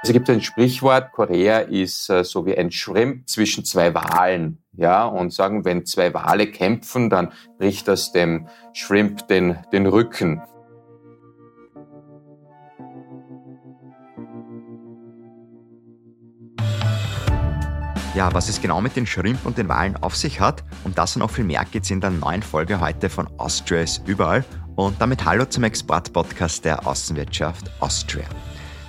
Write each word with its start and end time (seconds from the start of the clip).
Es 0.00 0.12
gibt 0.12 0.30
ein 0.30 0.40
Sprichwort, 0.40 1.10
Korea 1.10 1.58
ist 1.58 2.08
äh, 2.08 2.22
so 2.22 2.46
wie 2.46 2.56
ein 2.56 2.70
Shrimp 2.70 3.28
zwischen 3.28 3.64
zwei 3.64 3.94
Walen. 3.94 4.62
Ja, 4.72 5.04
und 5.04 5.32
sagen, 5.32 5.64
wenn 5.64 5.86
zwei 5.86 6.14
Wale 6.14 6.46
kämpfen, 6.46 7.10
dann 7.10 7.32
bricht 7.58 7.88
das 7.88 8.12
dem 8.12 8.46
Shrimp 8.72 9.26
den, 9.26 9.58
den 9.72 9.86
Rücken. 9.86 10.40
Ja, 18.14 18.32
was 18.32 18.48
es 18.48 18.62
genau 18.62 18.80
mit 18.80 18.94
den 18.94 19.06
Shrimp 19.06 19.44
und 19.44 19.58
den 19.58 19.68
Walen 19.68 19.96
auf 19.96 20.16
sich 20.16 20.38
hat, 20.38 20.62
um 20.84 20.94
das 20.94 21.16
und 21.16 21.20
noch 21.20 21.30
viel 21.30 21.44
mehr 21.44 21.64
geht 21.64 21.82
es 21.82 21.90
in 21.90 22.00
der 22.00 22.10
neuen 22.10 22.42
Folge 22.42 22.80
heute 22.80 23.10
von 23.10 23.28
Austria 23.38 23.80
ist 23.80 24.06
überall. 24.06 24.44
Und 24.76 25.00
damit 25.00 25.24
Hallo 25.24 25.44
zum 25.44 25.64
Export-Podcast 25.64 26.64
der 26.64 26.86
Außenwirtschaft 26.86 27.68
Austria. 27.80 28.24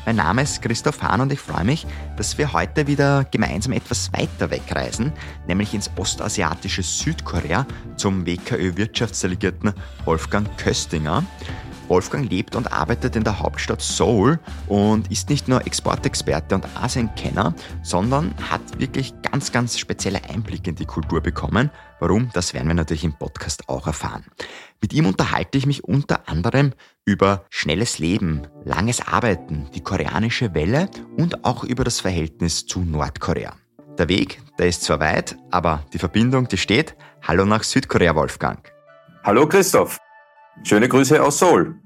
Mein 0.06 0.16
Name 0.16 0.42
ist 0.42 0.62
Christoph 0.62 1.02
Hahn 1.02 1.22
und 1.22 1.32
ich 1.32 1.40
freue 1.40 1.66
mich, 1.66 1.86
dass 2.18 2.38
wir 2.38 2.54
heute 2.54 2.88
wieder 2.88 3.26
gemeinsam 3.26 3.74
etwas 3.74 4.12
weiter 4.14 4.50
wegreisen, 4.50 5.12
nämlich 5.48 5.74
ins 5.74 5.92
ostasiatische 5.98 6.82
Südkorea 6.84 7.68
zum 7.98 8.26
WKÖ-Wirtschaftsdelegierten 8.26 9.74
Wolfgang 10.06 10.48
Köstinger. 10.58 11.24
Wolfgang 11.90 12.30
lebt 12.30 12.56
und 12.56 12.72
arbeitet 12.72 13.16
in 13.16 13.24
der 13.24 13.40
Hauptstadt 13.40 13.82
Seoul 13.82 14.40
und 14.68 15.12
ist 15.12 15.30
nicht 15.30 15.48
nur 15.48 15.66
Exportexperte 15.66 16.56
und 16.56 16.66
Asienkenner, 16.76 17.54
sondern 17.84 18.34
hat 18.50 18.62
wirklich 18.80 19.14
ganz, 19.22 19.52
ganz 19.52 19.78
spezielle 19.78 20.24
Einblicke 20.30 20.70
in 20.70 20.76
die 20.76 20.86
Kultur 20.86 21.22
bekommen. 21.22 21.72
Warum? 22.00 22.30
Das 22.34 22.54
werden 22.54 22.68
wir 22.68 22.76
natürlich 22.76 23.04
im 23.04 23.14
Podcast 23.14 23.68
auch 23.68 23.88
erfahren. 23.88 24.26
Mit 24.82 24.94
ihm 24.94 25.08
unterhalte 25.08 25.58
ich 25.58 25.66
mich 25.66 25.84
unter 25.84 26.30
anderem 26.30 26.74
über 27.06 27.46
schnelles 27.50 28.00
Leben, 28.00 28.48
langes 28.64 29.06
Arbeiten, 29.06 29.70
die 29.74 29.82
koreanische 29.82 30.54
Welle 30.54 30.90
und 31.18 31.44
auch 31.44 31.64
über 31.64 31.84
das 31.84 32.00
Verhältnis 32.00 32.66
zu 32.66 32.82
Nordkorea. 32.82 33.56
Der 33.98 34.08
Weg, 34.08 34.42
der 34.58 34.68
ist 34.68 34.84
zwar 34.84 35.02
weit, 35.02 35.36
aber 35.52 35.84
die 35.92 36.00
Verbindung, 36.00 36.48
die 36.48 36.58
steht. 36.58 36.96
Hallo 37.28 37.44
nach 37.44 37.64
Südkorea, 37.64 38.16
Wolfgang. 38.16 38.72
Hallo 39.26 39.46
Christoph. 39.48 40.00
Schöne 40.64 40.88
Grüße 40.88 41.24
aus 41.24 41.40
Seoul. 41.40 41.80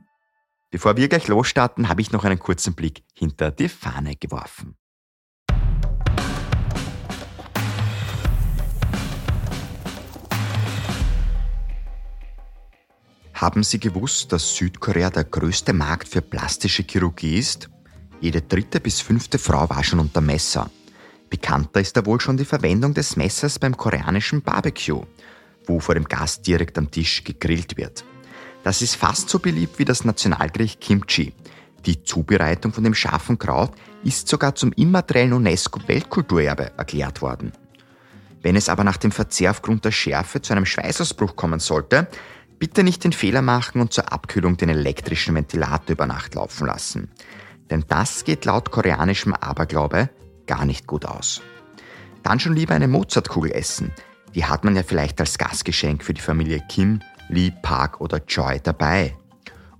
Bevor 0.71 0.97
wir 0.97 1.07
gleich 1.07 1.27
losstarten, 1.27 1.87
habe 1.89 2.01
ich 2.01 2.11
noch 2.11 2.25
einen 2.25 2.39
kurzen 2.39 2.73
Blick 2.73 3.03
hinter 3.13 3.51
die 3.51 3.69
Fahne 3.69 4.15
geworfen. 4.15 4.75
Haben 13.33 13.63
Sie 13.63 13.79
gewusst, 13.79 14.31
dass 14.31 14.55
Südkorea 14.55 15.09
der 15.09 15.25
größte 15.25 15.73
Markt 15.73 16.07
für 16.07 16.21
plastische 16.21 16.83
Chirurgie 16.83 17.37
ist? 17.37 17.69
Jede 18.21 18.41
dritte 18.41 18.79
bis 18.79 19.01
fünfte 19.01 19.37
Frau 19.37 19.69
war 19.69 19.83
schon 19.83 19.99
unter 19.99 20.21
Messer. 20.21 20.69
Bekannter 21.29 21.81
ist 21.81 21.97
da 21.97 22.05
wohl 22.05 22.21
schon 22.21 22.37
die 22.37 22.45
Verwendung 22.45 22.93
des 22.93 23.17
Messers 23.17 23.59
beim 23.59 23.75
koreanischen 23.75 24.41
Barbecue, 24.41 25.05
wo 25.65 25.79
vor 25.79 25.95
dem 25.95 26.05
Gast 26.05 26.47
direkt 26.47 26.77
am 26.77 26.89
Tisch 26.89 27.23
gegrillt 27.23 27.75
wird. 27.77 28.05
Das 28.63 28.81
ist 28.81 28.95
fast 28.95 29.29
so 29.29 29.39
beliebt 29.39 29.77
wie 29.77 29.85
das 29.85 30.05
Nationalgericht 30.05 30.79
Kimchi. 30.79 31.33
Die 31.85 32.03
Zubereitung 32.03 32.71
von 32.71 32.83
dem 32.83 32.95
scharfen 32.95 33.37
Kraut 33.37 33.71
ist 34.03 34.29
sogar 34.29 34.55
zum 34.55 34.71
immateriellen 34.71 35.33
UNESCO-Weltkulturerbe 35.33 36.71
erklärt 36.77 37.21
worden. 37.21 37.51
Wenn 38.41 38.55
es 38.55 38.69
aber 38.69 38.83
nach 38.83 38.97
dem 38.97 39.11
Verzehr 39.11 39.51
aufgrund 39.51 39.85
der 39.85 39.91
Schärfe 39.91 40.41
zu 40.41 40.53
einem 40.53 40.65
Schweißausbruch 40.65 41.35
kommen 41.35 41.59
sollte, 41.59 42.07
bitte 42.57 42.83
nicht 42.83 43.03
den 43.03 43.13
Fehler 43.13 43.41
machen 43.41 43.81
und 43.81 43.91
zur 43.91 44.11
Abkühlung 44.11 44.55
den 44.55 44.69
elektrischen 44.69 45.35
Ventilator 45.35 45.91
über 45.91 46.05
Nacht 46.05 46.35
laufen 46.35 46.67
lassen. 46.67 47.11
Denn 47.69 47.83
das 47.87 48.23
geht 48.23 48.45
laut 48.45 48.71
koreanischem 48.71 49.33
Aberglaube 49.33 50.09
gar 50.47 50.65
nicht 50.65 50.87
gut 50.87 51.05
aus. 51.05 51.41
Dann 52.21 52.39
schon 52.39 52.55
lieber 52.55 52.75
eine 52.75 52.87
Mozartkugel 52.87 53.51
essen. 53.51 53.91
Die 54.35 54.45
hat 54.45 54.63
man 54.63 54.75
ja 54.75 54.83
vielleicht 54.83 55.19
als 55.19 55.37
Gastgeschenk 55.37 56.03
für 56.03 56.13
die 56.13 56.21
Familie 56.21 56.61
Kim 56.69 57.01
Lee, 57.33 57.51
Park 57.61 57.99
oder 57.99 58.21
Joy 58.25 58.59
dabei. 58.61 59.17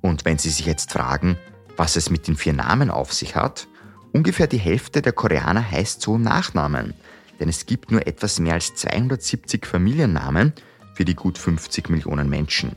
Und 0.02 0.25
wenn 0.25 0.38
Sie 0.38 0.50
sich 0.50 0.66
jetzt 0.66 0.91
fragen, 0.91 1.38
was 1.78 1.96
es 1.96 2.09
mit 2.09 2.28
den 2.28 2.36
vier 2.36 2.53
Namen 2.53 2.90
auf 2.90 3.14
sich 3.14 3.36
hat, 3.36 3.68
ungefähr 4.12 4.47
die 4.47 4.58
Hälfte 4.58 5.02
der 5.02 5.14
Koreaner 5.14 5.72
heißt 5.72 6.02
so 6.02 6.18
Nachnamen, 6.18 6.94
denn 7.40 7.50
es 7.50 7.66
gibt 7.66 7.91
nur 7.91 8.06
etwas 8.06 8.40
mehr 8.40 8.53
als 8.53 8.75
270 8.75 9.66
Familiennamen 9.66 10.53
für 10.94 11.06
die 11.06 11.16
gut 11.16 11.38
50 11.38 11.90
Millionen 11.90 12.30
Menschen. 12.30 12.75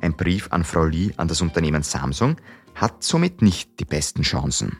Ein 0.00 0.16
Brief 0.16 0.48
an 0.50 0.64
Frau 0.64 0.84
Lee 0.84 1.12
an 1.16 1.28
das 1.28 1.40
Unternehmen 1.40 1.82
Samsung 1.82 2.36
hat 2.74 3.04
somit 3.04 3.42
nicht 3.42 3.78
die 3.80 3.84
besten 3.84 4.22
Chancen. 4.22 4.78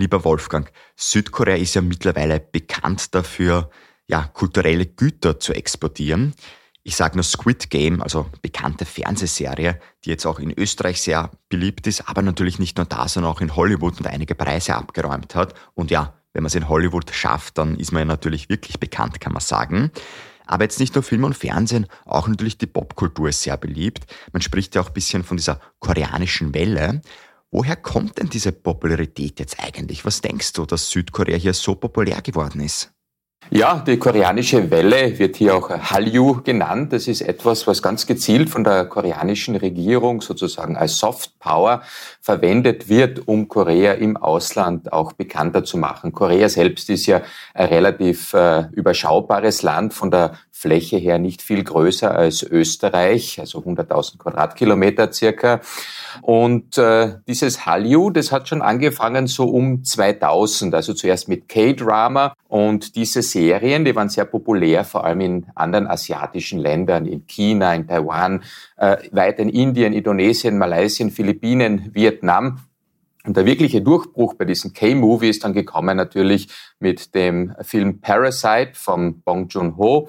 Lieber 0.00 0.24
Wolfgang, 0.24 0.72
Südkorea 0.96 1.56
ist 1.56 1.74
ja 1.74 1.82
mittlerweile 1.82 2.40
bekannt 2.40 3.14
dafür, 3.14 3.68
ja, 4.06 4.22
kulturelle 4.32 4.86
Güter 4.86 5.38
zu 5.38 5.52
exportieren. 5.52 6.32
Ich 6.82 6.96
sage 6.96 7.18
nur 7.18 7.22
Squid 7.22 7.68
Game, 7.68 8.00
also 8.00 8.30
bekannte 8.40 8.86
Fernsehserie, 8.86 9.78
die 10.02 10.08
jetzt 10.08 10.24
auch 10.24 10.38
in 10.38 10.58
Österreich 10.58 11.02
sehr 11.02 11.30
beliebt 11.50 11.86
ist, 11.86 12.08
aber 12.08 12.22
natürlich 12.22 12.58
nicht 12.58 12.78
nur 12.78 12.86
da, 12.86 13.08
sondern 13.08 13.30
auch 13.30 13.42
in 13.42 13.54
Hollywood 13.54 13.98
und 13.98 14.06
einige 14.06 14.34
Preise 14.34 14.74
abgeräumt 14.74 15.34
hat. 15.34 15.52
Und 15.74 15.90
ja, 15.90 16.14
wenn 16.32 16.44
man 16.44 16.46
es 16.48 16.54
in 16.54 16.70
Hollywood 16.70 17.10
schafft, 17.14 17.58
dann 17.58 17.76
ist 17.76 17.92
man 17.92 18.00
ja 18.00 18.06
natürlich 18.06 18.48
wirklich 18.48 18.80
bekannt, 18.80 19.20
kann 19.20 19.34
man 19.34 19.42
sagen. 19.42 19.90
Aber 20.46 20.64
jetzt 20.64 20.80
nicht 20.80 20.94
nur 20.94 21.04
Film 21.04 21.24
und 21.24 21.36
Fernsehen, 21.36 21.86
auch 22.06 22.26
natürlich 22.26 22.56
die 22.56 22.66
Popkultur 22.66 23.28
ist 23.28 23.42
sehr 23.42 23.58
beliebt. 23.58 24.06
Man 24.32 24.40
spricht 24.40 24.74
ja 24.74 24.80
auch 24.80 24.88
ein 24.88 24.94
bisschen 24.94 25.24
von 25.24 25.36
dieser 25.36 25.60
koreanischen 25.78 26.54
Welle. 26.54 27.02
Woher 27.52 27.74
kommt 27.74 28.18
denn 28.18 28.28
diese 28.28 28.52
Popularität 28.52 29.40
jetzt 29.40 29.58
eigentlich? 29.58 30.04
Was 30.04 30.20
denkst 30.20 30.52
du, 30.52 30.66
dass 30.66 30.90
Südkorea 30.90 31.36
hier 31.36 31.54
so 31.54 31.74
populär 31.74 32.22
geworden 32.22 32.60
ist? 32.60 32.92
Ja, 33.48 33.82
die 33.84 33.96
koreanische 33.96 34.70
Welle 34.70 35.18
wird 35.18 35.34
hier 35.34 35.56
auch 35.56 35.70
Hallyu 35.70 36.42
genannt. 36.42 36.92
Das 36.92 37.08
ist 37.08 37.22
etwas, 37.22 37.66
was 37.66 37.82
ganz 37.82 38.06
gezielt 38.06 38.48
von 38.48 38.62
der 38.62 38.84
koreanischen 38.84 39.56
Regierung 39.56 40.20
sozusagen 40.20 40.76
als 40.76 40.98
Soft 40.98 41.36
Power 41.40 41.82
verwendet 42.20 42.88
wird, 42.88 43.26
um 43.26 43.48
Korea 43.48 43.94
im 43.94 44.16
Ausland 44.16 44.92
auch 44.92 45.14
bekannter 45.14 45.64
zu 45.64 45.78
machen. 45.78 46.12
Korea 46.12 46.48
selbst 46.48 46.90
ist 46.90 47.06
ja 47.06 47.22
ein 47.54 47.68
relativ 47.68 48.34
äh, 48.34 48.66
überschaubares 48.72 49.62
Land, 49.62 49.94
von 49.94 50.12
der 50.12 50.34
Fläche 50.60 50.98
her 50.98 51.18
nicht 51.18 51.40
viel 51.40 51.64
größer 51.64 52.14
als 52.14 52.42
Österreich, 52.42 53.40
also 53.40 53.60
100.000 53.60 54.18
Quadratkilometer 54.18 55.10
circa. 55.10 55.62
Und 56.20 56.76
äh, 56.76 57.14
dieses 57.26 57.64
Hallyu, 57.64 58.10
das 58.10 58.30
hat 58.30 58.46
schon 58.46 58.60
angefangen 58.60 59.26
so 59.26 59.48
um 59.48 59.82
2000, 59.82 60.74
also 60.74 60.92
zuerst 60.92 61.28
mit 61.28 61.48
K-Drama 61.48 62.34
und 62.46 62.94
diese 62.96 63.22
Serien, 63.22 63.86
die 63.86 63.96
waren 63.96 64.10
sehr 64.10 64.26
populär, 64.26 64.84
vor 64.84 65.04
allem 65.04 65.20
in 65.22 65.46
anderen 65.54 65.86
asiatischen 65.86 66.58
Ländern, 66.58 67.06
in 67.06 67.26
China, 67.26 67.72
in 67.72 67.86
Taiwan, 67.86 68.42
äh, 68.76 68.98
weit 69.12 69.38
in 69.38 69.48
Indien, 69.48 69.94
Indonesien, 69.94 70.58
Malaysia, 70.58 71.08
Philippinen, 71.08 71.94
Vietnam. 71.94 72.58
Und 73.24 73.36
der 73.36 73.46
wirkliche 73.46 73.80
Durchbruch 73.80 74.34
bei 74.34 74.44
diesen 74.44 74.72
K-Movie 74.74 75.28
ist 75.30 75.44
dann 75.44 75.52
gekommen 75.52 75.96
natürlich 75.96 76.48
mit 76.78 77.14
dem 77.14 77.54
Film 77.62 78.00
Parasite 78.00 78.72
von 78.74 79.20
Bong 79.22 79.48
Joon-ho, 79.48 80.08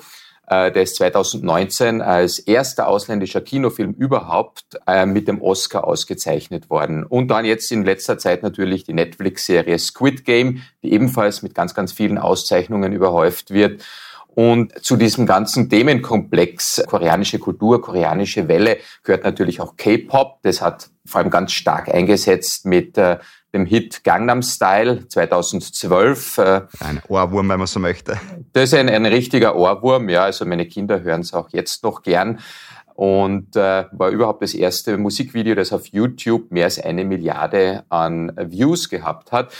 der 0.51 0.83
ist 0.83 0.97
2019 0.97 2.01
als 2.01 2.37
erster 2.39 2.87
ausländischer 2.87 3.39
Kinofilm 3.39 3.93
überhaupt 3.93 4.65
äh, 4.85 5.05
mit 5.05 5.29
dem 5.29 5.41
Oscar 5.41 5.85
ausgezeichnet 5.85 6.69
worden. 6.69 7.05
Und 7.05 7.29
dann 7.29 7.45
jetzt 7.45 7.71
in 7.71 7.85
letzter 7.85 8.17
Zeit 8.17 8.43
natürlich 8.43 8.83
die 8.83 8.93
Netflix-Serie 8.93 9.79
Squid 9.79 10.25
Game, 10.25 10.61
die 10.83 10.91
ebenfalls 10.91 11.41
mit 11.41 11.55
ganz, 11.55 11.73
ganz 11.73 11.93
vielen 11.93 12.17
Auszeichnungen 12.17 12.91
überhäuft 12.91 13.51
wird. 13.51 13.81
Und 14.33 14.73
zu 14.83 14.97
diesem 14.97 15.25
ganzen 15.25 15.69
Themenkomplex 15.69 16.83
koreanische 16.85 17.39
Kultur, 17.39 17.81
koreanische 17.81 18.49
Welle 18.49 18.77
gehört 19.03 19.23
natürlich 19.23 19.61
auch 19.61 19.77
K-Pop. 19.77 20.39
Das 20.41 20.61
hat 20.61 20.89
vor 21.05 21.21
allem 21.21 21.29
ganz 21.29 21.53
stark 21.53 21.93
eingesetzt 21.93 22.65
mit 22.65 22.97
äh, 22.97 23.19
dem 23.53 23.65
Hit 23.65 24.03
Gangnam 24.03 24.41
Style 24.41 25.07
2012. 25.07 26.37
Äh, 26.37 26.61
ein 26.79 27.01
Ohrwurm, 27.07 27.49
wenn 27.49 27.59
man 27.59 27.67
so 27.67 27.79
möchte. 27.79 28.19
Das 28.53 28.65
ist 28.65 28.73
ein, 28.73 28.89
ein 28.89 29.05
richtiger 29.05 29.55
Ohrwurm, 29.55 30.09
ja. 30.09 30.23
Also 30.23 30.45
meine 30.45 30.65
Kinder 30.65 31.01
hören 31.01 31.21
es 31.21 31.33
auch 31.33 31.49
jetzt 31.51 31.83
noch 31.83 32.01
gern 32.01 32.39
und 32.95 33.55
äh, 33.55 33.85
war 33.91 34.09
überhaupt 34.09 34.41
das 34.41 34.53
erste 34.53 34.97
Musikvideo, 34.97 35.55
das 35.55 35.73
auf 35.73 35.87
YouTube 35.87 36.51
mehr 36.51 36.65
als 36.65 36.79
eine 36.79 37.05
Milliarde 37.05 37.83
an 37.89 38.31
Views 38.37 38.89
gehabt 38.89 39.31
hat. 39.31 39.53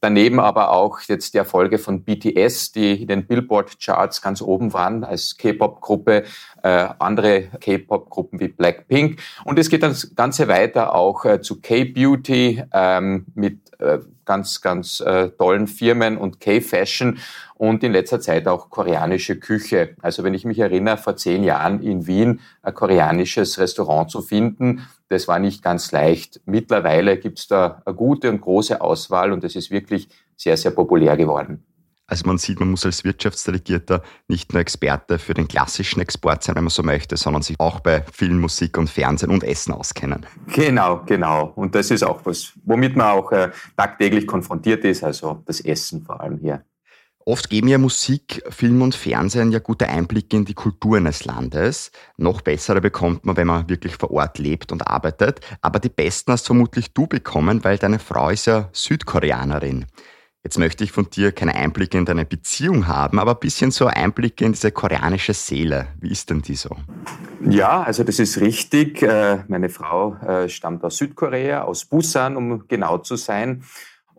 Daneben 0.00 0.40
aber 0.40 0.70
auch 0.70 1.00
jetzt 1.02 1.34
die 1.34 1.38
Erfolge 1.38 1.78
von 1.78 2.02
BTS, 2.02 2.72
die 2.72 3.02
in 3.02 3.08
den 3.08 3.26
Billboard-Charts 3.26 4.22
ganz 4.22 4.40
oben 4.40 4.72
waren 4.72 5.04
als 5.04 5.36
K-Pop-Gruppe, 5.36 6.24
äh, 6.62 6.88
andere 6.98 7.48
K-Pop-Gruppen 7.60 8.40
wie 8.40 8.48
Blackpink. 8.48 9.20
Und 9.44 9.58
es 9.58 9.68
geht 9.68 9.82
das 9.82 10.14
Ganze 10.14 10.48
weiter 10.48 10.94
auch 10.94 11.24
äh, 11.24 11.40
zu 11.42 11.60
K-Beauty 11.60 12.62
ähm, 12.72 13.26
mit 13.34 13.58
äh, 13.78 13.98
ganz, 14.24 14.60
ganz 14.60 15.00
äh, 15.00 15.30
tollen 15.30 15.66
Firmen 15.66 16.16
und 16.18 16.40
K-Fashion 16.40 17.18
und 17.54 17.82
in 17.84 17.92
letzter 17.92 18.20
Zeit 18.20 18.48
auch 18.48 18.70
koreanische 18.70 19.36
Küche. 19.36 19.96
Also 20.02 20.24
wenn 20.24 20.34
ich 20.34 20.44
mich 20.44 20.58
erinnere, 20.58 20.96
vor 20.96 21.16
zehn 21.16 21.44
Jahren 21.44 21.82
in 21.82 22.06
Wien 22.06 22.40
ein 22.62 22.74
koreanisches 22.74 23.58
Restaurant 23.58 24.10
zu 24.10 24.22
finden, 24.22 24.86
das 25.08 25.28
war 25.28 25.38
nicht 25.38 25.62
ganz 25.62 25.92
leicht. 25.92 26.40
Mittlerweile 26.46 27.16
gibt 27.18 27.38
es 27.38 27.48
da 27.48 27.82
eine 27.84 27.94
gute 27.94 28.30
und 28.30 28.40
große 28.40 28.80
Auswahl 28.80 29.32
und 29.32 29.44
es 29.44 29.56
ist 29.56 29.70
wirklich 29.70 30.08
sehr, 30.36 30.56
sehr 30.56 30.72
populär 30.72 31.16
geworden. 31.16 31.64
Also 32.08 32.26
man 32.26 32.38
sieht, 32.38 32.60
man 32.60 32.70
muss 32.70 32.86
als 32.86 33.02
Wirtschaftsdelegierter 33.04 34.02
nicht 34.28 34.52
nur 34.52 34.60
Experte 34.60 35.18
für 35.18 35.34
den 35.34 35.48
klassischen 35.48 36.00
Export 36.00 36.44
sein, 36.44 36.54
wenn 36.54 36.64
man 36.64 36.70
so 36.70 36.82
möchte, 36.82 37.16
sondern 37.16 37.42
sich 37.42 37.58
auch 37.58 37.80
bei 37.80 38.04
Film, 38.12 38.40
Musik 38.40 38.78
und 38.78 38.88
Fernsehen 38.88 39.30
und 39.30 39.42
Essen 39.42 39.72
auskennen. 39.72 40.24
Genau, 40.46 41.02
genau. 41.04 41.52
Und 41.56 41.74
das 41.74 41.90
ist 41.90 42.04
auch 42.04 42.20
was, 42.24 42.52
womit 42.64 42.96
man 42.96 43.08
auch 43.08 43.32
äh, 43.32 43.50
tagtäglich 43.76 44.26
konfrontiert 44.26 44.84
ist, 44.84 45.02
also 45.02 45.42
das 45.46 45.60
Essen 45.60 46.04
vor 46.04 46.20
allem 46.20 46.38
hier. 46.38 46.64
Oft 47.28 47.50
geben 47.50 47.66
ja 47.66 47.76
Musik, 47.76 48.40
Film 48.50 48.82
und 48.82 48.94
Fernsehen 48.94 49.50
ja 49.50 49.58
gute 49.58 49.88
Einblicke 49.88 50.36
in 50.36 50.44
die 50.44 50.54
Kultur 50.54 50.98
eines 50.98 51.24
Landes. 51.24 51.90
Noch 52.16 52.40
bessere 52.40 52.80
bekommt 52.80 53.26
man, 53.26 53.36
wenn 53.36 53.48
man 53.48 53.68
wirklich 53.68 53.96
vor 53.96 54.12
Ort 54.12 54.38
lebt 54.38 54.70
und 54.70 54.86
arbeitet. 54.86 55.40
Aber 55.60 55.80
die 55.80 55.88
besten 55.88 56.30
hast 56.30 56.46
vermutlich 56.46 56.94
du 56.94 57.08
bekommen, 57.08 57.64
weil 57.64 57.78
deine 57.78 57.98
Frau 57.98 58.30
ist 58.30 58.46
ja 58.46 58.68
Südkoreanerin. 58.72 59.86
Jetzt 60.46 60.60
möchte 60.60 60.84
ich 60.84 60.92
von 60.92 61.10
dir 61.10 61.32
keine 61.32 61.56
Einblicke 61.56 61.98
in 61.98 62.04
deine 62.04 62.24
Beziehung 62.24 62.86
haben, 62.86 63.18
aber 63.18 63.32
ein 63.32 63.40
bisschen 63.40 63.72
so 63.72 63.86
Einblicke 63.86 64.44
in 64.44 64.52
diese 64.52 64.70
koreanische 64.70 65.34
Seele. 65.34 65.88
Wie 65.98 66.08
ist 66.08 66.30
denn 66.30 66.40
die 66.40 66.54
so? 66.54 66.70
Ja, 67.50 67.82
also 67.82 68.04
das 68.04 68.20
ist 68.20 68.40
richtig. 68.40 69.02
Äh, 69.02 69.38
meine 69.48 69.68
Frau 69.70 70.14
äh, 70.24 70.48
stammt 70.48 70.84
aus 70.84 70.98
Südkorea, 70.98 71.62
aus 71.62 71.84
Busan, 71.84 72.36
um 72.36 72.68
genau 72.68 72.98
zu 72.98 73.16
sein. 73.16 73.64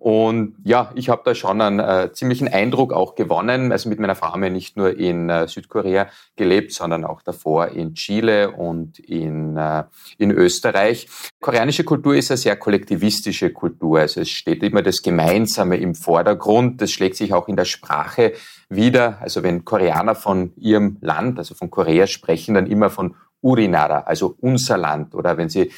Und 0.07 0.55
ja, 0.63 0.89
ich 0.95 1.09
habe 1.09 1.23
da 1.25 1.35
schon 1.35 1.59
einen 1.59 1.81
äh, 1.81 2.13
ziemlichen 2.13 2.47
Eindruck 2.47 2.93
auch 2.93 3.15
gewonnen. 3.15 3.73
Also 3.73 3.89
mit 3.89 3.99
meiner 3.99 4.15
wir 4.15 4.49
nicht 4.49 4.77
nur 4.77 4.97
in 4.97 5.29
äh, 5.29 5.49
Südkorea 5.49 6.07
gelebt, 6.37 6.71
sondern 6.71 7.03
auch 7.03 7.21
davor 7.21 7.67
in 7.67 7.93
Chile 7.93 8.51
und 8.51 8.99
in, 8.99 9.57
äh, 9.57 9.83
in 10.17 10.31
Österreich. 10.31 11.09
Koreanische 11.41 11.83
Kultur 11.83 12.15
ist 12.15 12.31
eine 12.31 12.37
sehr 12.37 12.55
kollektivistische 12.55 13.51
Kultur. 13.51 13.99
Also 13.99 14.21
es 14.21 14.29
steht 14.29 14.63
immer 14.63 14.81
das 14.81 15.01
Gemeinsame 15.01 15.75
im 15.75 15.93
Vordergrund. 15.93 16.81
Das 16.81 16.91
schlägt 16.91 17.17
sich 17.17 17.33
auch 17.33 17.49
in 17.49 17.57
der 17.57 17.65
Sprache 17.65 18.31
wieder. 18.69 19.17
Also 19.19 19.43
wenn 19.43 19.65
Koreaner 19.65 20.15
von 20.15 20.53
ihrem 20.55 20.99
Land, 21.01 21.37
also 21.37 21.53
von 21.53 21.69
Korea 21.69 22.07
sprechen, 22.07 22.55
dann 22.55 22.67
immer 22.67 22.89
von 22.89 23.13
Urinara, 23.41 24.03
also 24.05 24.37
unser 24.39 24.77
Land. 24.77 25.15
Oder 25.15 25.35
wenn 25.35 25.49
sie 25.49 25.69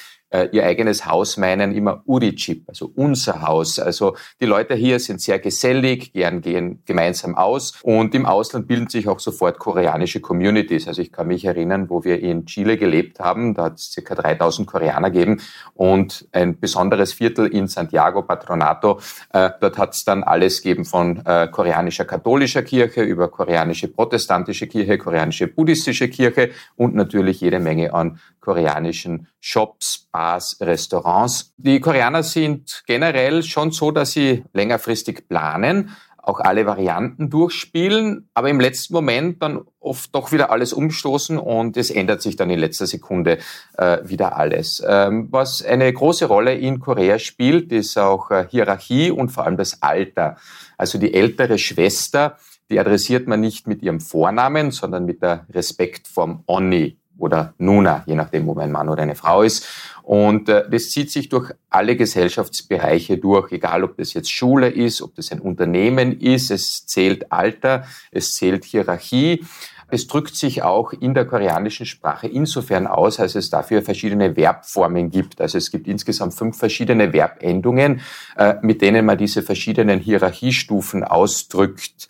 ihr 0.51 0.63
eigenes 0.63 1.05
Haus 1.05 1.37
meinen 1.37 1.73
immer 1.73 2.03
Urichip, 2.05 2.63
also 2.67 2.91
unser 2.95 3.41
Haus. 3.41 3.79
Also 3.79 4.15
die 4.39 4.45
Leute 4.45 4.75
hier 4.75 4.99
sind 4.99 5.21
sehr 5.21 5.39
gesellig, 5.39 6.13
gern 6.13 6.41
gehen 6.41 6.83
gemeinsam 6.85 7.35
aus 7.35 7.73
und 7.81 8.13
im 8.13 8.25
Ausland 8.25 8.67
bilden 8.67 8.89
sich 8.89 9.07
auch 9.07 9.19
sofort 9.19 9.59
koreanische 9.59 10.19
Communities. 10.19 10.87
Also 10.87 11.01
ich 11.01 11.11
kann 11.11 11.27
mich 11.27 11.45
erinnern, 11.45 11.89
wo 11.89 12.03
wir 12.03 12.19
in 12.19 12.45
Chile 12.45 12.77
gelebt 12.77 13.19
haben, 13.19 13.53
da 13.53 13.65
hat 13.65 13.79
es 13.79 13.91
circa 13.91 14.15
3000 14.15 14.67
Koreaner 14.67 15.09
gegeben 15.09 15.41
und 15.73 16.27
ein 16.31 16.59
besonderes 16.59 17.13
Viertel 17.13 17.47
in 17.47 17.67
Santiago 17.67 18.21
Patronato. 18.21 18.99
Äh, 19.33 19.51
dort 19.59 19.77
hat 19.77 19.93
es 19.93 20.03
dann 20.03 20.23
alles 20.23 20.61
gegeben 20.61 20.85
von 20.85 21.25
äh, 21.25 21.47
koreanischer 21.51 22.05
katholischer 22.05 22.63
Kirche 22.63 23.01
über 23.01 23.29
koreanische 23.29 23.87
protestantische 23.87 24.67
Kirche, 24.67 24.97
koreanische 24.97 25.47
buddhistische 25.47 26.09
Kirche 26.09 26.51
und 26.75 26.95
natürlich 26.95 27.41
jede 27.41 27.59
Menge 27.59 27.93
an 27.93 28.19
koreanischen 28.49 29.27
Shops, 29.39 30.07
Bars, 30.11 30.57
Restaurants. 30.59 31.53
Die 31.57 31.79
Koreaner 31.79 32.23
sind 32.23 32.81
generell 32.87 33.43
schon 33.43 33.69
so, 33.69 33.91
dass 33.91 34.13
sie 34.13 34.43
längerfristig 34.53 35.27
planen, 35.27 35.95
auch 36.17 36.39
alle 36.39 36.65
Varianten 36.65 37.29
durchspielen, 37.29 38.27
aber 38.33 38.49
im 38.49 38.59
letzten 38.59 38.95
Moment 38.95 39.43
dann 39.43 39.61
oft 39.79 40.15
doch 40.15 40.31
wieder 40.31 40.49
alles 40.49 40.73
umstoßen 40.73 41.37
und 41.37 41.77
es 41.77 41.91
ändert 41.91 42.23
sich 42.23 42.37
dann 42.37 42.49
in 42.49 42.57
letzter 42.57 42.87
Sekunde 42.87 43.37
äh, 43.77 43.99
wieder 44.03 44.35
alles. 44.35 44.83
Ähm, 44.83 45.27
was 45.29 45.63
eine 45.63 45.93
große 45.93 46.25
Rolle 46.25 46.55
in 46.55 46.79
Korea 46.79 47.19
spielt, 47.19 47.71
ist 47.71 47.99
auch 47.99 48.31
äh, 48.31 48.47
Hierarchie 48.49 49.11
und 49.11 49.29
vor 49.29 49.45
allem 49.45 49.57
das 49.57 49.83
Alter. 49.83 50.37
Also 50.75 50.97
die 50.97 51.13
ältere 51.13 51.59
Schwester, 51.59 52.37
die 52.71 52.79
adressiert 52.79 53.27
man 53.27 53.41
nicht 53.41 53.67
mit 53.67 53.83
ihrem 53.83 53.99
Vornamen, 53.99 54.71
sondern 54.71 55.05
mit 55.05 55.21
der 55.21 55.45
Respektform 55.53 56.43
Onni 56.47 56.98
oder 57.19 57.53
Nuna, 57.57 58.03
je 58.05 58.15
nachdem, 58.15 58.47
wo 58.47 58.57
ein 58.57 58.71
Mann 58.71 58.89
oder 58.89 59.03
eine 59.03 59.15
Frau 59.15 59.43
ist. 59.43 59.67
Und 60.03 60.49
äh, 60.49 60.67
das 60.69 60.89
zieht 60.89 61.11
sich 61.11 61.29
durch 61.29 61.51
alle 61.69 61.95
Gesellschaftsbereiche 61.95 63.17
durch, 63.17 63.51
egal 63.51 63.83
ob 63.83 63.97
das 63.97 64.13
jetzt 64.13 64.31
Schule 64.31 64.69
ist, 64.69 65.01
ob 65.01 65.15
das 65.15 65.31
ein 65.31 65.39
Unternehmen 65.39 66.19
ist, 66.19 66.49
es 66.49 66.85
zählt 66.87 67.31
Alter, 67.31 67.85
es 68.11 68.33
zählt 68.33 68.65
Hierarchie. 68.65 69.45
Es 69.91 70.07
drückt 70.07 70.35
sich 70.35 70.61
auch 70.61 70.93
in 70.93 71.13
der 71.13 71.25
koreanischen 71.25 71.85
Sprache 71.85 72.27
insofern 72.27 72.85
aus, 72.85 73.19
als 73.19 73.35
es 73.35 73.49
dafür 73.49 73.81
verschiedene 73.81 74.35
Verbformen 74.35 75.09
gibt. 75.09 75.41
Also 75.41 75.57
es 75.57 75.71
gibt 75.71 75.87
insgesamt 75.87 76.33
fünf 76.35 76.57
verschiedene 76.57 77.11
Verbendungen, 77.11 78.01
äh, 78.37 78.55
mit 78.61 78.81
denen 78.81 79.05
man 79.05 79.17
diese 79.17 79.41
verschiedenen 79.41 79.99
Hierarchiestufen 79.99 81.03
ausdrückt. 81.03 82.07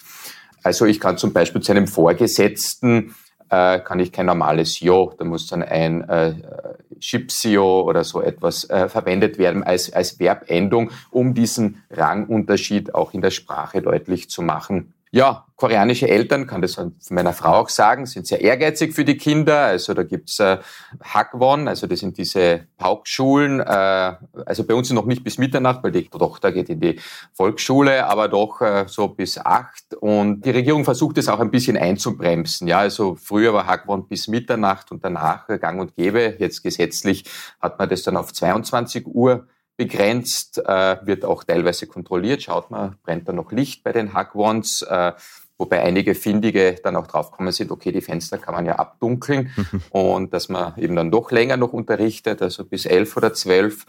Also 0.61 0.85
ich 0.85 0.99
kann 0.99 1.17
zum 1.17 1.31
Beispiel 1.31 1.61
zu 1.61 1.71
einem 1.71 1.87
Vorgesetzten 1.87 3.15
äh, 3.49 3.79
kann 3.79 3.99
ich 3.99 4.11
kein 4.11 4.25
normales 4.25 4.79
Jo, 4.79 5.13
da 5.17 5.25
muss 5.25 5.47
dann 5.47 5.63
ein 5.63 6.07
äh, 6.07 6.33
Chipsio 6.99 7.81
oder 7.81 8.03
so 8.03 8.21
etwas 8.21 8.69
äh, 8.69 8.89
verwendet 8.89 9.37
werden 9.37 9.63
als, 9.63 9.91
als 9.91 10.11
Verbendung, 10.11 10.91
um 11.11 11.33
diesen 11.33 11.83
Rangunterschied 11.89 12.93
auch 12.93 13.13
in 13.13 13.21
der 13.21 13.31
Sprache 13.31 13.81
deutlich 13.81 14.29
zu 14.29 14.41
machen. 14.41 14.93
Ja, 15.11 15.47
koreanische 15.55 16.07
Eltern, 16.07 16.45
kann 16.45 16.61
das 16.61 16.75
von 16.75 16.95
meiner 17.09 17.33
Frau 17.33 17.53
auch 17.53 17.69
sagen, 17.69 18.05
sind 18.05 18.27
sehr 18.27 18.41
ehrgeizig 18.41 18.93
für 18.93 19.03
die 19.03 19.17
Kinder. 19.17 19.57
Also 19.57 19.95
da 19.95 20.03
gibt's 20.03 20.39
äh, 20.39 20.59
Hakwon, 21.03 21.67
also 21.67 21.87
das 21.87 22.01
sind 22.01 22.19
diese 22.19 22.67
Paukschulen. 22.77 23.59
Äh, 23.59 24.13
also 24.45 24.63
bei 24.65 24.75
uns 24.75 24.91
noch 24.91 25.05
nicht 25.05 25.23
bis 25.23 25.39
Mitternacht, 25.39 25.83
weil 25.83 25.91
die 25.91 26.07
Tochter 26.07 26.51
geht 26.51 26.69
in 26.69 26.79
die 26.79 26.99
Volksschule, 27.33 28.05
aber 28.05 28.27
doch 28.27 28.61
äh, 28.61 28.85
so 28.87 29.07
bis 29.07 29.39
acht. 29.39 29.95
Und 29.99 30.45
die 30.45 30.51
Regierung 30.51 30.85
versucht 30.85 31.17
es 31.17 31.27
auch 31.27 31.39
ein 31.39 31.49
bisschen 31.49 31.75
einzubremsen. 31.75 32.67
Ja, 32.67 32.77
also 32.77 33.15
früher 33.15 33.51
war 33.51 33.65
Hakwon 33.65 34.07
bis 34.07 34.27
Mitternacht 34.27 34.91
und 34.91 35.03
danach 35.03 35.47
gang 35.59 35.81
und 35.81 35.95
gäbe. 35.95 36.35
Jetzt 36.37 36.61
gesetzlich 36.61 37.23
hat 37.59 37.79
man 37.79 37.89
das 37.89 38.03
dann 38.03 38.15
auf 38.15 38.31
22 38.31 39.07
Uhr 39.07 39.47
begrenzt, 39.79 40.57
äh, 40.57 40.97
wird 41.05 41.23
auch 41.23 41.45
teilweise 41.45 41.87
kontrolliert. 41.87 42.43
Schaut 42.43 42.69
mal, 42.69 42.97
brennt 43.01 43.29
da 43.29 43.31
noch 43.31 43.53
Licht 43.53 43.81
bei 43.81 43.93
den 43.93 44.13
Hackwons? 44.13 44.81
Äh, 44.81 45.13
wobei 45.57 45.81
einige 45.83 46.15
Findige 46.15 46.75
dann 46.83 46.97
auch 46.97 47.07
draufkommen 47.07 47.53
sind, 47.53 47.71
okay, 47.71 47.93
die 47.93 48.01
Fenster 48.01 48.37
kann 48.37 48.53
man 48.53 48.65
ja 48.65 48.75
abdunkeln 48.75 49.51
und 49.89 50.33
dass 50.33 50.49
man 50.49 50.73
eben 50.77 50.97
dann 50.97 51.11
doch 51.11 51.31
länger 51.31 51.55
noch 51.55 51.71
unterrichtet, 51.71 52.41
also 52.41 52.65
bis 52.65 52.85
elf 52.85 53.15
oder 53.15 53.33
zwölf. 53.33 53.85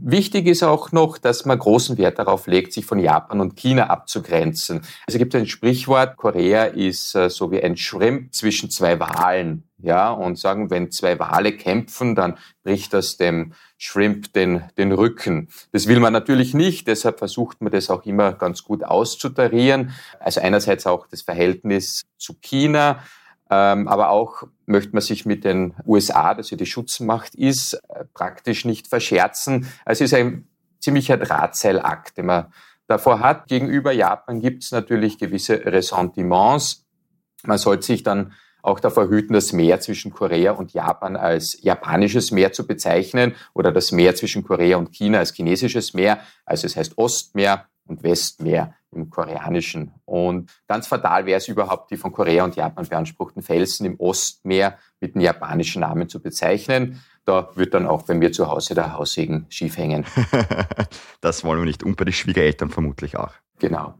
Wichtig 0.00 0.46
ist 0.46 0.62
auch 0.62 0.92
noch, 0.92 1.18
dass 1.18 1.44
man 1.44 1.58
großen 1.58 1.98
Wert 1.98 2.20
darauf 2.20 2.46
legt, 2.46 2.72
sich 2.72 2.86
von 2.86 3.00
Japan 3.00 3.40
und 3.40 3.56
China 3.56 3.90
abzugrenzen. 3.90 4.78
Also 4.78 5.16
es 5.16 5.18
gibt 5.18 5.34
ein 5.34 5.46
Sprichwort, 5.46 6.16
Korea 6.16 6.64
ist 6.64 7.16
äh, 7.16 7.28
so 7.28 7.50
wie 7.50 7.62
ein 7.62 7.76
Shrimp 7.76 8.32
zwischen 8.32 8.70
zwei 8.70 9.00
Walen. 9.00 9.64
Ja, 9.84 10.12
und 10.12 10.38
sagen, 10.38 10.70
wenn 10.70 10.90
zwei 10.90 11.18
Wale 11.18 11.52
kämpfen, 11.52 12.14
dann 12.14 12.38
bricht 12.62 12.94
das 12.94 13.18
dem 13.18 13.52
Shrimp 13.76 14.32
den, 14.32 14.64
den 14.78 14.92
Rücken. 14.92 15.48
Das 15.72 15.86
will 15.86 16.00
man 16.00 16.14
natürlich 16.14 16.54
nicht, 16.54 16.88
deshalb 16.88 17.18
versucht 17.18 17.60
man 17.60 17.70
das 17.70 17.90
auch 17.90 18.06
immer 18.06 18.32
ganz 18.32 18.64
gut 18.64 18.82
auszutarieren. 18.82 19.92
Also 20.20 20.40
einerseits 20.40 20.86
auch 20.86 21.06
das 21.06 21.20
Verhältnis 21.20 22.04
zu 22.16 22.32
China, 22.40 23.00
ähm, 23.50 23.86
aber 23.86 24.08
auch 24.08 24.44
möchte 24.64 24.92
man 24.94 25.02
sich 25.02 25.26
mit 25.26 25.44
den 25.44 25.74
USA, 25.84 26.32
das 26.32 26.50
ja 26.50 26.56
die 26.56 26.64
Schutzmacht 26.64 27.34
ist, 27.34 27.74
äh, 27.74 28.06
praktisch 28.14 28.64
nicht 28.64 28.88
verscherzen. 28.88 29.68
Also 29.84 30.04
es 30.04 30.12
ist 30.12 30.18
ein 30.18 30.48
ziemlicher 30.80 31.18
Drahtseilakt, 31.18 32.16
den 32.16 32.24
man 32.24 32.46
davor 32.86 33.20
hat. 33.20 33.48
Gegenüber 33.48 33.92
Japan 33.92 34.40
gibt 34.40 34.64
es 34.64 34.72
natürlich 34.72 35.18
gewisse 35.18 35.62
Ressentiments. 35.66 36.86
Man 37.42 37.58
sollte 37.58 37.84
sich 37.84 38.02
dann 38.02 38.32
auch 38.64 38.80
davor 38.80 39.08
hüten, 39.08 39.34
das 39.34 39.52
Meer 39.52 39.80
zwischen 39.80 40.10
Korea 40.10 40.52
und 40.52 40.72
Japan 40.72 41.16
als 41.16 41.58
japanisches 41.62 42.30
Meer 42.30 42.52
zu 42.52 42.66
bezeichnen 42.66 43.34
oder 43.52 43.70
das 43.70 43.92
Meer 43.92 44.14
zwischen 44.14 44.42
Korea 44.42 44.78
und 44.78 44.92
China 44.92 45.18
als 45.18 45.34
chinesisches 45.34 45.92
Meer. 45.92 46.20
Also 46.46 46.66
es 46.66 46.74
heißt 46.74 46.96
Ostmeer 46.96 47.66
und 47.86 48.02
Westmeer 48.02 48.74
im 48.90 49.10
Koreanischen. 49.10 49.92
Und 50.06 50.50
ganz 50.66 50.86
fatal 50.86 51.26
wäre 51.26 51.38
es 51.38 51.48
überhaupt, 51.48 51.90
die 51.90 51.98
von 51.98 52.12
Korea 52.12 52.44
und 52.44 52.56
Japan 52.56 52.88
beanspruchten 52.88 53.42
Felsen 53.42 53.84
im 53.84 54.00
Ostmeer 54.00 54.78
mit 54.98 55.14
dem 55.14 55.20
japanischen 55.20 55.80
Namen 55.80 56.08
zu 56.08 56.22
bezeichnen. 56.22 57.02
Da 57.26 57.50
wird 57.56 57.74
dann 57.74 57.86
auch 57.86 58.02
bei 58.02 58.14
mir 58.14 58.32
zu 58.32 58.48
Hause 58.48 58.74
der 58.74 58.94
Haussegen 58.94 59.44
schief 59.50 59.76
hängen. 59.76 60.06
das 61.20 61.44
wollen 61.44 61.60
wir 61.60 61.66
nicht. 61.66 61.82
Und 61.82 61.96
bei 61.96 62.04
den 62.04 62.14
Schwiegereltern 62.14 62.70
vermutlich 62.70 63.18
auch. 63.18 63.32
Genau 63.58 63.94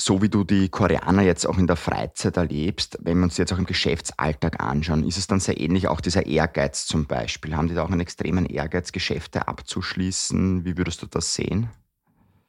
so 0.00 0.22
wie 0.22 0.28
du 0.28 0.44
die 0.44 0.68
Koreaner 0.68 1.22
jetzt 1.22 1.44
auch 1.46 1.58
in 1.58 1.66
der 1.66 1.76
Freizeit 1.76 2.36
erlebst, 2.36 2.98
wenn 3.02 3.18
wir 3.18 3.24
uns 3.24 3.36
jetzt 3.36 3.52
auch 3.52 3.58
im 3.58 3.66
Geschäftsalltag 3.66 4.62
anschauen, 4.62 5.04
ist 5.04 5.18
es 5.18 5.26
dann 5.26 5.40
sehr 5.40 5.60
ähnlich 5.60 5.88
auch 5.88 6.00
dieser 6.00 6.26
Ehrgeiz 6.26 6.86
zum 6.86 7.06
Beispiel? 7.06 7.56
Haben 7.56 7.68
die 7.68 7.74
da 7.74 7.82
auch 7.82 7.90
einen 7.90 8.00
extremen 8.00 8.46
Ehrgeiz, 8.46 8.92
Geschäfte 8.92 9.48
abzuschließen? 9.48 10.64
Wie 10.64 10.78
würdest 10.78 11.02
du 11.02 11.06
das 11.06 11.34
sehen? 11.34 11.68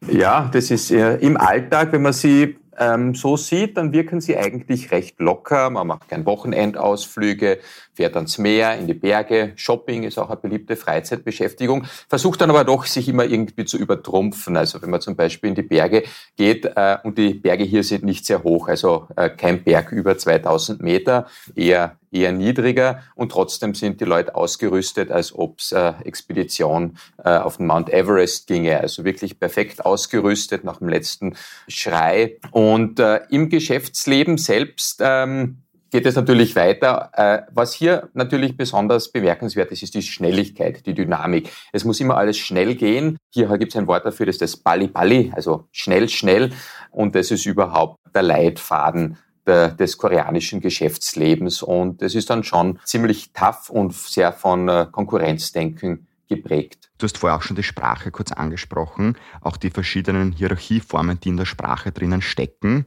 Ja, 0.07 0.47
das 0.53 0.71
ist 0.71 0.91
im 0.91 1.37
Alltag, 1.37 1.91
wenn 1.91 2.03
man 2.03 2.13
sie 2.13 2.58
ähm, 2.79 3.13
so 3.13 3.37
sieht, 3.37 3.77
dann 3.77 3.93
wirken 3.93 4.21
sie 4.21 4.37
eigentlich 4.37 4.91
recht 4.91 5.19
locker. 5.19 5.69
Man 5.69 5.87
macht 5.87 6.07
keine 6.07 6.25
Wochenendausflüge, 6.25 7.59
fährt 7.93 8.15
ans 8.15 8.37
Meer, 8.37 8.77
in 8.77 8.87
die 8.87 8.93
Berge. 8.93 9.51
Shopping 9.55 10.03
ist 10.03 10.17
auch 10.17 10.29
eine 10.29 10.39
beliebte 10.39 10.75
Freizeitbeschäftigung. 10.75 11.85
Versucht 12.07 12.41
dann 12.41 12.49
aber 12.49 12.63
doch, 12.63 12.85
sich 12.85 13.09
immer 13.09 13.25
irgendwie 13.25 13.65
zu 13.65 13.77
übertrumpfen. 13.77 14.55
Also 14.57 14.81
wenn 14.81 14.89
man 14.89 15.01
zum 15.01 15.15
Beispiel 15.15 15.49
in 15.49 15.55
die 15.55 15.61
Berge 15.61 16.03
geht 16.37 16.65
äh, 16.65 16.97
und 17.03 17.17
die 17.17 17.33
Berge 17.33 17.65
hier 17.65 17.83
sind 17.83 18.03
nicht 18.03 18.25
sehr 18.25 18.43
hoch, 18.43 18.67
also 18.67 19.07
äh, 19.15 19.29
kein 19.29 19.63
Berg 19.63 19.91
über 19.91 20.17
2000 20.17 20.81
Meter, 20.81 21.27
eher 21.55 21.97
eher 22.11 22.31
niedriger 22.31 23.03
und 23.15 23.31
trotzdem 23.31 23.73
sind 23.73 24.01
die 24.01 24.05
Leute 24.05 24.35
ausgerüstet, 24.35 25.11
als 25.11 25.33
ob 25.33 25.59
es 25.59 25.71
äh, 25.71 25.93
Expedition 26.03 26.97
äh, 27.23 27.37
auf 27.37 27.57
den 27.57 27.67
Mount 27.67 27.89
Everest 27.89 28.47
ginge. 28.47 28.79
Also 28.79 29.03
wirklich 29.03 29.39
perfekt 29.39 29.85
ausgerüstet 29.85 30.63
nach 30.63 30.77
dem 30.77 30.89
letzten 30.89 31.35
Schrei. 31.67 32.37
Und 32.51 32.99
äh, 32.99 33.21
im 33.29 33.49
Geschäftsleben 33.49 34.37
selbst 34.37 34.99
ähm, 35.01 35.59
geht 35.91 36.05
es 36.05 36.15
natürlich 36.15 36.55
weiter. 36.55 37.11
Äh, 37.13 37.41
was 37.51 37.73
hier 37.73 38.09
natürlich 38.13 38.57
besonders 38.57 39.11
bemerkenswert 39.11 39.71
ist, 39.71 39.83
ist 39.83 39.93
die 39.93 40.01
Schnelligkeit, 40.01 40.85
die 40.85 40.93
Dynamik. 40.93 41.51
Es 41.71 41.85
muss 41.85 41.99
immer 41.99 42.17
alles 42.17 42.37
schnell 42.37 42.75
gehen. 42.75 43.17
Hier 43.33 43.47
gibt 43.57 43.73
es 43.73 43.77
ein 43.77 43.87
Wort 43.87 44.05
dafür, 44.05 44.25
das 44.25 44.35
ist 44.35 44.41
das 44.41 44.57
Balli 44.57 44.87
Balli, 44.87 45.31
also 45.35 45.67
schnell, 45.71 46.09
schnell. 46.09 46.51
Und 46.91 47.15
das 47.15 47.31
ist 47.31 47.45
überhaupt 47.45 47.99
der 48.13 48.23
Leitfaden 48.23 49.17
der, 49.49 49.69
des 49.69 49.97
koreanischen 49.97 50.61
Geschäftslebens. 50.61 51.61
Und 51.61 52.01
es 52.01 52.15
ist 52.15 52.29
dann 52.29 52.43
schon 52.43 52.79
ziemlich 52.85 53.33
tough 53.33 53.69
und 53.69 53.93
sehr 53.93 54.31
von 54.31 54.69
äh, 54.69 54.87
Konkurrenzdenken 54.91 56.07
geprägt. 56.29 56.89
Du 56.97 57.05
hast 57.05 57.17
vorher 57.17 57.37
auch 57.37 57.41
schon 57.41 57.55
die 57.55 57.63
Sprache 57.63 58.11
kurz 58.11 58.31
angesprochen, 58.31 59.17
auch 59.41 59.57
die 59.57 59.71
verschiedenen 59.71 60.31
Hierarchieformen, 60.31 61.19
die 61.19 61.29
in 61.29 61.37
der 61.37 61.45
Sprache 61.45 61.91
drinnen 61.91 62.21
stecken. 62.21 62.85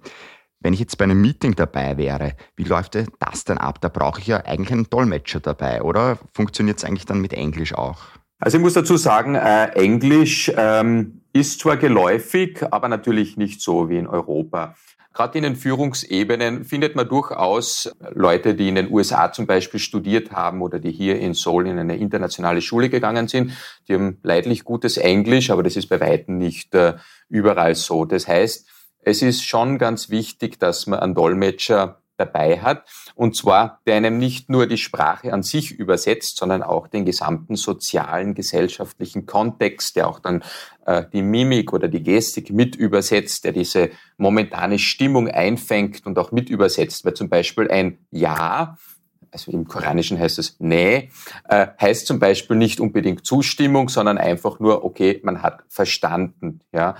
Wenn 0.61 0.75
ich 0.75 0.81
jetzt 0.81 0.97
bei 0.97 1.05
einem 1.05 1.21
Meeting 1.21 1.57
dabei 1.57 1.97
wäre, 1.97 2.37
wie 2.55 2.65
läuft 2.65 2.97
das 3.19 3.45
denn 3.45 3.59
ab? 3.59 3.81
Da 3.81 3.89
brauche 3.89 4.21
ich 4.21 4.29
ja 4.29 4.45
eigentlich 4.45 4.71
einen 4.71 4.89
Dolmetscher 4.89 5.41
dabei, 5.41 5.83
oder 5.83 6.19
funktioniert 6.33 6.79
es 6.79 6.85
eigentlich 6.85 7.07
dann 7.07 7.21
mit 7.21 7.33
Englisch 7.33 7.75
auch? 7.75 7.99
Also 8.39 8.59
ich 8.59 8.63
muss 8.63 8.75
dazu 8.75 8.97
sagen, 8.97 9.35
äh, 9.35 9.67
Englisch 9.75 10.53
ähm, 10.57 11.23
ist 11.33 11.61
zwar 11.61 11.77
geläufig, 11.77 12.63
aber 12.71 12.89
natürlich 12.89 13.37
nicht 13.37 13.61
so 13.61 13.89
wie 13.89 13.99
in 13.99 14.07
Europa. 14.07 14.75
Gerade 15.13 15.39
in 15.39 15.45
den 15.45 15.57
Führungsebenen 15.57 16.65
findet 16.65 16.97
man 16.97 17.09
durchaus 17.09 17.91
Leute, 18.15 18.55
die 18.55 18.69
in 18.69 18.77
den 18.77 18.91
USA 18.91 19.33
zum 19.33 19.47
Beispiel 19.47 19.81
studiert 19.81 20.33
haben 20.33 20.63
oder 20.63 20.79
die 20.79 20.93
hier 20.93 21.19
in 21.19 21.35
Seoul 21.35 21.67
in 21.67 21.79
eine 21.79 21.97
internationale 21.97 22.63
Schule 22.63 22.89
gegangen 22.89 23.29
sind. 23.29 23.53
Die 23.89 23.95
haben 23.95 24.19
leidlich 24.23 24.65
gutes 24.65 24.97
Englisch, 24.97 25.51
aber 25.51 25.63
das 25.63 25.77
ist 25.77 25.89
bei 25.89 26.01
weitem 26.01 26.39
nicht 26.39 26.75
äh, 26.75 26.95
überall 27.29 27.75
so. 27.75 28.05
Das 28.05 28.27
heißt, 28.27 28.69
es 29.05 29.23
ist 29.23 29.45
schon 29.45 29.79
ganz 29.79 30.11
wichtig, 30.11 30.59
dass 30.59 30.87
man 30.87 31.01
einen 31.01 31.15
Dolmetscher 31.15 32.02
dabei 32.25 32.61
hat. 32.61 32.89
Und 33.15 33.37
zwar, 33.37 33.81
der 33.87 33.97
einem 33.97 34.19
nicht 34.19 34.49
nur 34.49 34.67
die 34.67 34.79
Sprache 34.79 35.33
an 35.33 35.43
sich 35.43 35.73
übersetzt, 35.73 36.37
sondern 36.37 36.63
auch 36.63 36.89
den 36.89 37.05
gesamten 37.05 37.57
sozialen, 37.57 38.35
gesellschaftlichen 38.35 39.27
Kontext, 39.27 39.97
der 39.97 40.09
auch 40.09 40.19
dann 40.19 40.43
äh, 40.87 41.05
die 41.13 41.23
Mimik 41.23 41.73
oder 41.73 41.89
die 41.89 42.03
Gestik 42.03 42.51
mit 42.51 42.77
übersetzt, 42.77 43.45
der 43.45 43.53
diese 43.53 43.91
momentane 44.17 44.79
Stimmung 44.79 45.29
einfängt 45.29 46.07
und 46.07 46.19
auch 46.19 46.33
mit 46.33 46.51
übersetzt. 46.51 47.05
Weil 47.05 47.15
zum 47.15 47.29
Beispiel 47.29 47.71
ein 47.71 47.99
Ja, 48.11 48.77
also 49.33 49.51
im 49.51 49.67
Koranischen 49.67 50.19
heißt 50.19 50.39
es 50.39 50.57
Nee, 50.59 51.11
äh, 51.49 51.69
heißt 51.81 52.07
zum 52.07 52.19
Beispiel 52.19 52.57
nicht 52.57 52.81
unbedingt 52.81 53.27
Zustimmung, 53.27 53.89
sondern 53.89 54.19
einfach 54.19 54.61
nur, 54.61 54.85
okay, 54.85 55.21
man 55.25 55.43
hat 55.43 55.65
verstanden. 55.69 56.61
Ja. 56.73 56.97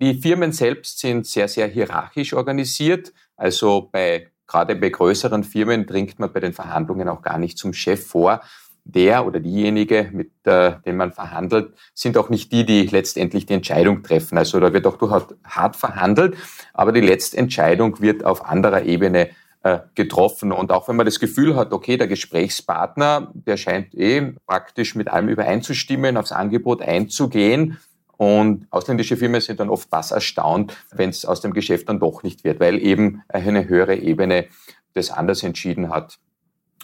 Die 0.00 0.14
Firmen 0.14 0.52
selbst 0.52 0.98
sind 0.98 1.26
sehr, 1.26 1.46
sehr 1.48 1.68
hierarchisch 1.68 2.32
organisiert. 2.32 3.12
Also 3.36 3.88
bei 3.92 4.30
gerade 4.46 4.76
bei 4.76 4.90
größeren 4.90 5.44
Firmen 5.44 5.86
dringt 5.86 6.18
man 6.18 6.32
bei 6.32 6.40
den 6.40 6.52
Verhandlungen 6.52 7.08
auch 7.08 7.22
gar 7.22 7.38
nicht 7.38 7.58
zum 7.58 7.72
Chef 7.72 8.06
vor. 8.06 8.40
Der 8.86 9.26
oder 9.26 9.40
diejenige, 9.40 10.10
mit 10.12 10.30
äh, 10.44 10.72
dem 10.84 10.98
man 10.98 11.12
verhandelt, 11.12 11.72
sind 11.94 12.18
auch 12.18 12.28
nicht 12.28 12.52
die, 12.52 12.66
die 12.66 12.86
letztendlich 12.86 13.46
die 13.46 13.54
Entscheidung 13.54 14.02
treffen. 14.02 14.36
Also 14.36 14.60
da 14.60 14.74
wird 14.74 14.86
auch 14.86 14.98
durchaus 14.98 15.24
hart 15.42 15.76
verhandelt, 15.76 16.36
aber 16.74 16.92
die 16.92 17.00
letzte 17.00 17.38
Entscheidung 17.38 18.00
wird 18.02 18.26
auf 18.26 18.44
anderer 18.44 18.82
Ebene 18.82 19.30
äh, 19.62 19.78
getroffen. 19.94 20.52
Und 20.52 20.70
auch 20.70 20.86
wenn 20.86 20.96
man 20.96 21.06
das 21.06 21.18
Gefühl 21.18 21.56
hat, 21.56 21.72
okay, 21.72 21.96
der 21.96 22.06
Gesprächspartner, 22.06 23.32
der 23.32 23.56
scheint 23.56 23.94
eh 23.94 24.34
praktisch 24.46 24.94
mit 24.94 25.08
allem 25.08 25.28
übereinzustimmen, 25.28 26.18
aufs 26.18 26.32
Angebot 26.32 26.82
einzugehen, 26.82 27.78
und 28.16 28.66
ausländische 28.70 29.16
Firmen 29.16 29.40
sind 29.40 29.60
dann 29.60 29.70
oft 29.70 29.90
was 29.90 30.10
erstaunt, 30.10 30.76
wenn 30.92 31.10
es 31.10 31.24
aus 31.24 31.40
dem 31.40 31.52
Geschäft 31.52 31.88
dann 31.88 32.00
doch 32.00 32.22
nicht 32.22 32.44
wird, 32.44 32.60
weil 32.60 32.78
eben 32.78 33.22
eine 33.28 33.68
höhere 33.68 33.96
Ebene 33.96 34.46
das 34.92 35.10
anders 35.10 35.42
entschieden 35.42 35.90
hat. 35.90 36.18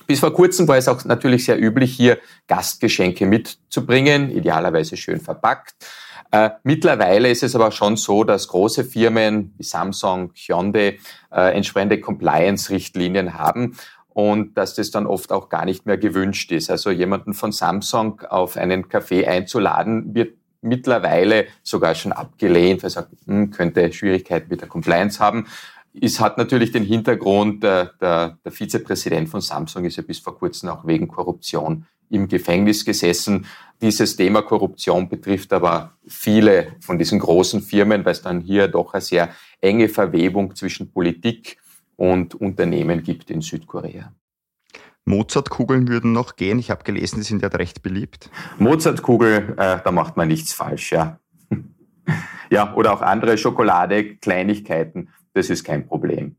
Bis 0.07 0.21
vor 0.21 0.35
kurzem 0.35 0.67
war 0.67 0.77
es 0.77 0.89
auch 0.89 1.05
natürlich 1.05 1.45
sehr 1.45 1.61
üblich, 1.61 1.95
hier 1.95 2.19
Gastgeschenke 2.49 3.27
mitzubringen, 3.27 4.31
idealerweise 4.31 4.97
schön 4.97 5.21
verpackt. 5.21 5.75
Äh, 6.33 6.51
mittlerweile 6.63 7.31
ist 7.31 7.43
es 7.43 7.55
aber 7.55 7.71
schon 7.73 7.97
so, 7.97 8.25
dass 8.25 8.49
große 8.49 8.85
Firmen 8.85 9.55
wie 9.57 9.65
Samsung, 9.65 10.33
Hyundai 10.35 10.99
äh, 11.33 11.55
entsprechende 11.55 12.01
Compliance-Richtlinien 12.01 13.35
haben 13.35 13.77
und 14.09 14.57
dass 14.57 14.75
das 14.75 14.91
dann 14.91 15.07
oft 15.07 15.33
auch 15.33 15.49
gar 15.49 15.65
nicht 15.65 15.87
mehr 15.87 15.99
gewünscht 15.99 16.53
ist. 16.53 16.71
Also 16.71 16.91
jemanden 16.91 17.35
von 17.35 17.53
Samsung 17.53 18.21
auf 18.23 18.57
einen 18.57 18.87
Café 18.87 19.27
einzuladen, 19.27 20.15
wird 20.15 20.35
mittlerweile 20.62 21.47
sogar 21.62 21.95
schon 21.95 22.12
abgelehnt, 22.12 22.83
weil 22.83 22.88
er 22.88 22.90
sagt, 22.90 23.12
hm, 23.26 23.50
könnte 23.50 23.93
Schwierigkeiten 23.93 24.49
mit 24.50 24.61
der 24.61 24.69
Compliance 24.69 25.19
haben. 25.19 25.47
Es 25.99 26.21
hat 26.21 26.38
natürlich 26.38 26.71
den 26.71 26.85
Hintergrund, 26.85 27.62
der, 27.62 27.93
der, 28.00 28.38
der 28.45 28.52
Vizepräsident 28.52 29.29
von 29.29 29.40
Samsung 29.40 29.85
ist 29.85 29.97
ja 29.97 30.02
bis 30.02 30.19
vor 30.19 30.38
kurzem 30.38 30.69
auch 30.69 30.87
wegen 30.87 31.09
Korruption 31.09 31.87
im 32.11 32.29
Gefängnis 32.29 32.85
gesessen. 32.85 33.47
Dieses 33.81 34.17
Thema 34.17 34.43
Korruption 34.43 35.09
betrifft 35.09 35.52
aber 35.52 35.95
viele 36.07 36.76
von 36.81 36.99
diesen 36.99 37.19
großen 37.19 37.62
Firmen, 37.62 38.05
weil 38.05 38.12
es 38.12 38.23
dann 38.23 38.40
hier 38.40 38.69
doch 38.69 38.93
eine 38.93 39.00
sehr 39.00 39.31
enge 39.61 39.88
Verwebung 39.88 40.55
zwischen 40.55 40.93
Politik 40.93 41.57
und 41.97 42.35
Unternehmen 42.35 43.02
gibt 43.02 43.31
in 43.31 43.40
Südkorea. 43.40 44.12
Mozartkugeln 45.11 45.88
würden 45.88 46.12
noch 46.12 46.37
gehen. 46.37 46.59
Ich 46.59 46.71
habe 46.71 46.85
gelesen, 46.85 47.17
die 47.17 47.25
sind 47.25 47.43
ja 47.43 47.49
recht 47.49 47.83
beliebt. 47.83 48.31
Mozartkugel, 48.59 49.55
äh, 49.57 49.79
da 49.83 49.90
macht 49.90 50.17
man 50.17 50.29
nichts 50.29 50.52
falsch, 50.52 50.93
ja. 50.93 51.19
ja, 52.50 52.75
oder 52.75 52.93
auch 52.93 53.02
andere 53.02 53.37
Schokolade, 53.37 54.17
Kleinigkeiten, 54.17 55.09
das 55.35 55.50
ist 55.50 55.64
kein 55.64 55.87
Problem. 55.87 56.37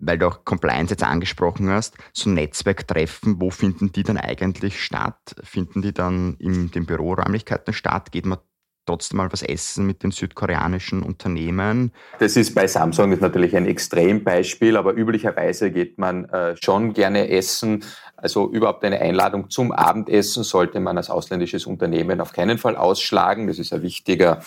Weil 0.00 0.18
du 0.18 0.26
auch 0.26 0.44
Compliance 0.44 0.92
jetzt 0.92 1.04
angesprochen 1.04 1.70
hast, 1.70 1.96
so 2.12 2.28
Netzwerktreffen, 2.28 3.40
wo 3.40 3.50
finden 3.50 3.92
die 3.92 4.02
dann 4.02 4.18
eigentlich 4.18 4.82
statt? 4.82 5.36
Finden 5.44 5.80
die 5.80 5.94
dann 5.94 6.34
in 6.38 6.72
den 6.72 6.86
Büroräumlichkeiten 6.86 7.72
statt? 7.72 8.10
Geht 8.10 8.26
man 8.26 8.38
trotzdem 8.86 9.18
mal 9.18 9.32
was 9.32 9.42
essen 9.42 9.86
mit 9.86 10.02
den 10.02 10.10
südkoreanischen 10.10 11.02
Unternehmen. 11.02 11.92
Das 12.18 12.36
ist 12.36 12.54
bei 12.54 12.66
Samsung 12.66 13.12
ist 13.12 13.20
natürlich 13.20 13.56
ein 13.56 13.66
Extrembeispiel, 13.66 14.76
aber 14.76 14.94
üblicherweise 14.94 15.70
geht 15.70 15.98
man 15.98 16.24
äh, 16.26 16.56
schon 16.62 16.92
gerne 16.92 17.28
essen. 17.30 17.84
Also 18.16 18.50
überhaupt 18.50 18.84
eine 18.84 19.00
Einladung 19.00 19.50
zum 19.50 19.72
Abendessen 19.72 20.44
sollte 20.44 20.80
man 20.80 20.96
als 20.96 21.10
ausländisches 21.10 21.66
Unternehmen 21.66 22.20
auf 22.20 22.32
keinen 22.32 22.58
Fall 22.58 22.76
ausschlagen. 22.76 23.46
Das 23.46 23.58
ist 23.58 23.72
ein 23.72 23.82
wichtiger 23.82 24.40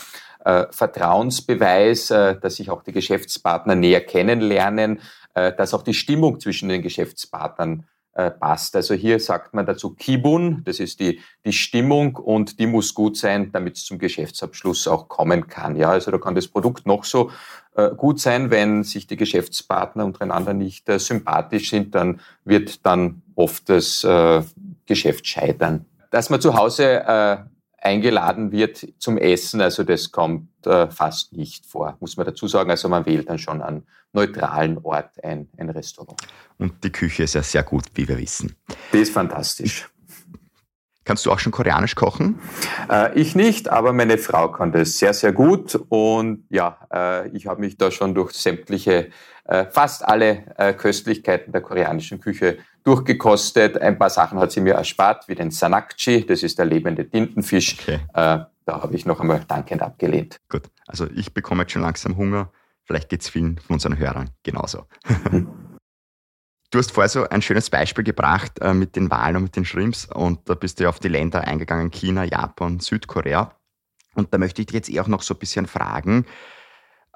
äh, 0.44 0.65
Vertrauensbeweis, 0.70 2.12
äh, 2.12 2.39
dass 2.39 2.56
sich 2.56 2.70
auch 2.70 2.84
die 2.84 2.92
Geschäftspartner 2.92 3.75
näher 3.75 4.01
kennenlernen, 4.01 5.01
äh, 5.34 5.51
dass 5.54 5.74
auch 5.74 5.82
die 5.82 5.94
Stimmung 5.94 6.39
zwischen 6.39 6.70
den 6.70 6.82
Geschäftspartnern 6.82 7.86
äh, 8.15 8.31
passt. 8.31 8.77
Also 8.77 8.93
hier 8.93 9.19
sagt 9.19 9.53
man 9.53 9.65
dazu 9.65 9.93
Kibun, 9.93 10.62
das 10.63 10.79
ist 10.79 11.01
die, 11.01 11.19
die 11.43 11.51
Stimmung 11.51 12.15
und 12.15 12.60
die 12.60 12.65
muss 12.65 12.93
gut 12.93 13.17
sein, 13.17 13.51
damit 13.51 13.75
es 13.75 13.84
zum 13.84 14.00
Geschäftsabschluss 14.00 14.88
auch 14.88 15.10
kommen 15.10 15.48
kann. 15.48 15.75
Ja, 15.75 15.89
also 15.89 16.12
da 16.12 16.17
kann 16.17 16.34
das 16.34 16.48
Produkt 16.48 16.88
noch 16.88 17.03
so 17.03 17.31
äh, 17.75 17.89
gut 17.89 18.22
sein, 18.22 18.51
wenn 18.51 18.86
sich 18.86 19.05
die 19.05 19.17
Geschäftspartner 19.17 20.05
untereinander 20.05 20.53
nicht 20.53 20.88
äh, 20.88 20.98
sympathisch 20.98 21.69
sind, 21.69 21.93
dann 21.93 22.22
wird 22.45 22.86
dann 22.86 23.22
oft 23.36 23.67
das 23.67 24.05
äh, 24.05 24.43
Geschäft 24.86 25.27
scheitern. 25.27 25.84
Dass 26.10 26.29
man 26.29 26.39
zu 26.39 26.55
Hause 26.55 27.03
äh, 27.05 27.38
eingeladen 27.77 28.53
wird 28.53 28.88
zum 28.98 29.17
Essen, 29.17 29.60
also 29.60 29.84
das 29.84 30.12
kommt 30.12 30.48
fast 30.89 31.34
nicht 31.34 31.67
vor, 31.67 31.95
muss 32.00 32.17
man 32.17 32.25
dazu 32.25 32.48
sagen. 32.48 32.72
Also 32.72 32.89
man 32.89 33.05
wählt 33.05 33.29
dann 33.29 33.38
schon 33.38 33.62
einen 33.62 33.86
neutralen 34.15 34.79
Ort 34.79 35.24
ein, 35.24 35.48
ein 35.57 35.69
Restaurant. 35.69 36.19
Und 36.57 36.84
die 36.84 36.91
Küche 36.91 37.24
ist 37.24 37.36
ja 37.36 37.43
sehr 37.43 37.63
gut, 37.63 37.84
wie 37.93 38.07
wir 38.07 38.17
wissen. 38.17 38.55
Die 38.91 39.00
ist 39.00 39.13
fantastisch. 39.13 39.88
Kannst 41.03 41.24
du 41.27 41.31
auch 41.31 41.38
schon 41.38 41.51
koreanisch 41.51 41.93
kochen? 41.93 42.39
Äh, 42.89 43.13
ich 43.19 43.36
nicht, 43.36 43.69
aber 43.69 43.93
meine 43.93 44.17
Frau 44.17 44.51
kann 44.51 44.72
das 44.72 44.98
sehr, 44.98 45.13
sehr 45.13 45.34
gut. 45.34 45.75
Und 45.89 46.45
ja, 46.50 46.79
äh, 46.91 47.29
ich 47.29 47.45
habe 47.45 47.62
mich 47.62 47.77
da 47.77 47.91
schon 47.91 48.15
durch 48.15 48.31
sämtliche, 48.31 49.10
äh, 49.43 49.65
fast 49.69 50.03
alle 50.03 50.45
äh, 50.57 50.74
Köstlichkeiten 50.74 51.51
der 51.51 51.62
koreanischen 51.62 52.19
Küche 52.19 52.57
durchgekostet. 52.84 53.79
Ein 53.79 54.00
paar 54.00 54.10
Sachen 54.10 54.39
hat 54.39 54.51
sie 54.51 54.62
mir 54.62 54.74
erspart, 54.74 55.27
wie 55.27 55.36
den 55.36 55.51
Sanakchi, 55.51 56.25
das 56.25 56.41
ist 56.41 56.57
der 56.57 56.65
lebende 56.65 57.07
Tintenfisch. 57.07 57.77
Okay. 57.79 58.00
Äh, 58.15 58.45
da 58.65 58.81
habe 58.81 58.95
ich 58.95 59.05
noch 59.05 59.19
einmal 59.19 59.41
dankend 59.48 59.84
abgelehnt. 59.84 60.38
Gut, 60.50 60.63
also 60.88 61.05
ich 61.15 61.36
bekomme 61.36 61.63
jetzt 61.63 61.74
schon 61.74 61.84
langsam 61.84 62.17
Hunger. 62.17 62.51
Vielleicht 62.86 63.10
geht 63.10 63.22
es 63.22 63.30
vielen 63.30 63.58
von 63.58 63.75
unseren 63.75 63.98
Hörern 63.98 64.32
genauso. 64.44 64.86
Du 66.72 66.80
hast 66.80 66.92
vorher 66.92 67.08
so 67.08 67.30
ein 67.30 67.42
schönes 67.42 67.70
Beispiel 67.70 68.04
gebracht 68.04 68.60
äh, 68.60 68.74
mit 68.74 68.98
den 68.98 69.10
Wahlen 69.10 69.38
und 69.38 69.44
mit 69.44 69.56
den 69.56 69.63
Shrimps 69.63 70.06
und 70.06 70.50
da 70.50 70.56
bist 70.56 70.77
du 70.77 70.84
ja 70.84 70.89
auf 70.89 71.00
die 71.00 71.08
Länder 71.08 71.48
eingegangen, 71.48 71.89
China, 71.89 72.25
Japan, 72.25 72.82
Südkorea. 72.82 73.56
Und 74.15 74.34
da 74.34 74.38
möchte 74.38 74.62
ich 74.62 74.65
dich 74.65 74.74
jetzt 74.74 74.89
eh 74.89 75.00
auch 75.00 75.08
noch 75.08 75.22
so 75.22 75.36
ein 75.36 75.39
bisschen 75.39 75.68
fragen. 75.68 76.25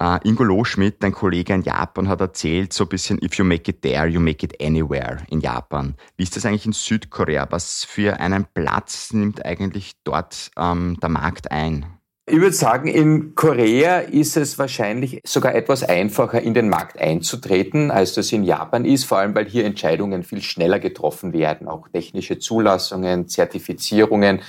Uh, 0.01 0.17
Ingo 0.23 0.45
Loschmidt, 0.45 1.03
dein 1.03 1.11
Kollege 1.11 1.53
in 1.53 1.63
Japan, 1.63 2.07
hat 2.07 2.21
erzählt, 2.21 2.71
so 2.71 2.85
ein 2.85 2.87
bisschen, 2.87 3.21
if 3.21 3.33
you 3.33 3.43
make 3.43 3.69
it 3.69 3.81
there, 3.81 4.07
you 4.07 4.21
make 4.21 4.45
it 4.45 4.55
anywhere 4.61 5.17
in 5.27 5.41
Japan. 5.41 5.97
Wie 6.15 6.23
ist 6.23 6.37
das 6.37 6.45
eigentlich 6.45 6.65
in 6.65 6.71
Südkorea? 6.71 7.45
Was 7.49 7.83
für 7.83 8.17
einen 8.17 8.45
Platz 8.53 9.11
nimmt 9.11 9.43
eigentlich 9.45 9.95
dort 10.05 10.51
ähm, 10.55 10.97
der 11.01 11.09
Markt 11.09 11.51
ein? 11.51 11.98
Ich 12.31 12.39
würde 12.39 12.53
sagen, 12.53 12.87
in 12.87 13.33
Korea 13.33 14.01
ist 14.01 14.37
es 14.37 14.59
wahrscheinlich 14.59 15.19
sogar 15.25 15.55
etwas 15.55 15.81
einfacher, 15.83 16.39
in 16.39 16.53
den 16.53 16.69
Markt 16.69 16.99
einzutreten, 16.99 17.89
als 17.89 18.13
das 18.13 18.31
in 18.31 18.43
Japan 18.43 18.85
ist, 18.85 19.05
vor 19.05 19.17
allem 19.17 19.33
weil 19.33 19.47
hier 19.47 19.65
Entscheidungen 19.65 20.21
viel 20.23 20.43
schneller 20.43 20.79
getroffen 20.79 21.33
werden, 21.33 21.67
auch 21.67 21.87
technische 21.87 22.37
Zulassungen, 22.37 23.27
Zertifizierungen. 23.27 24.41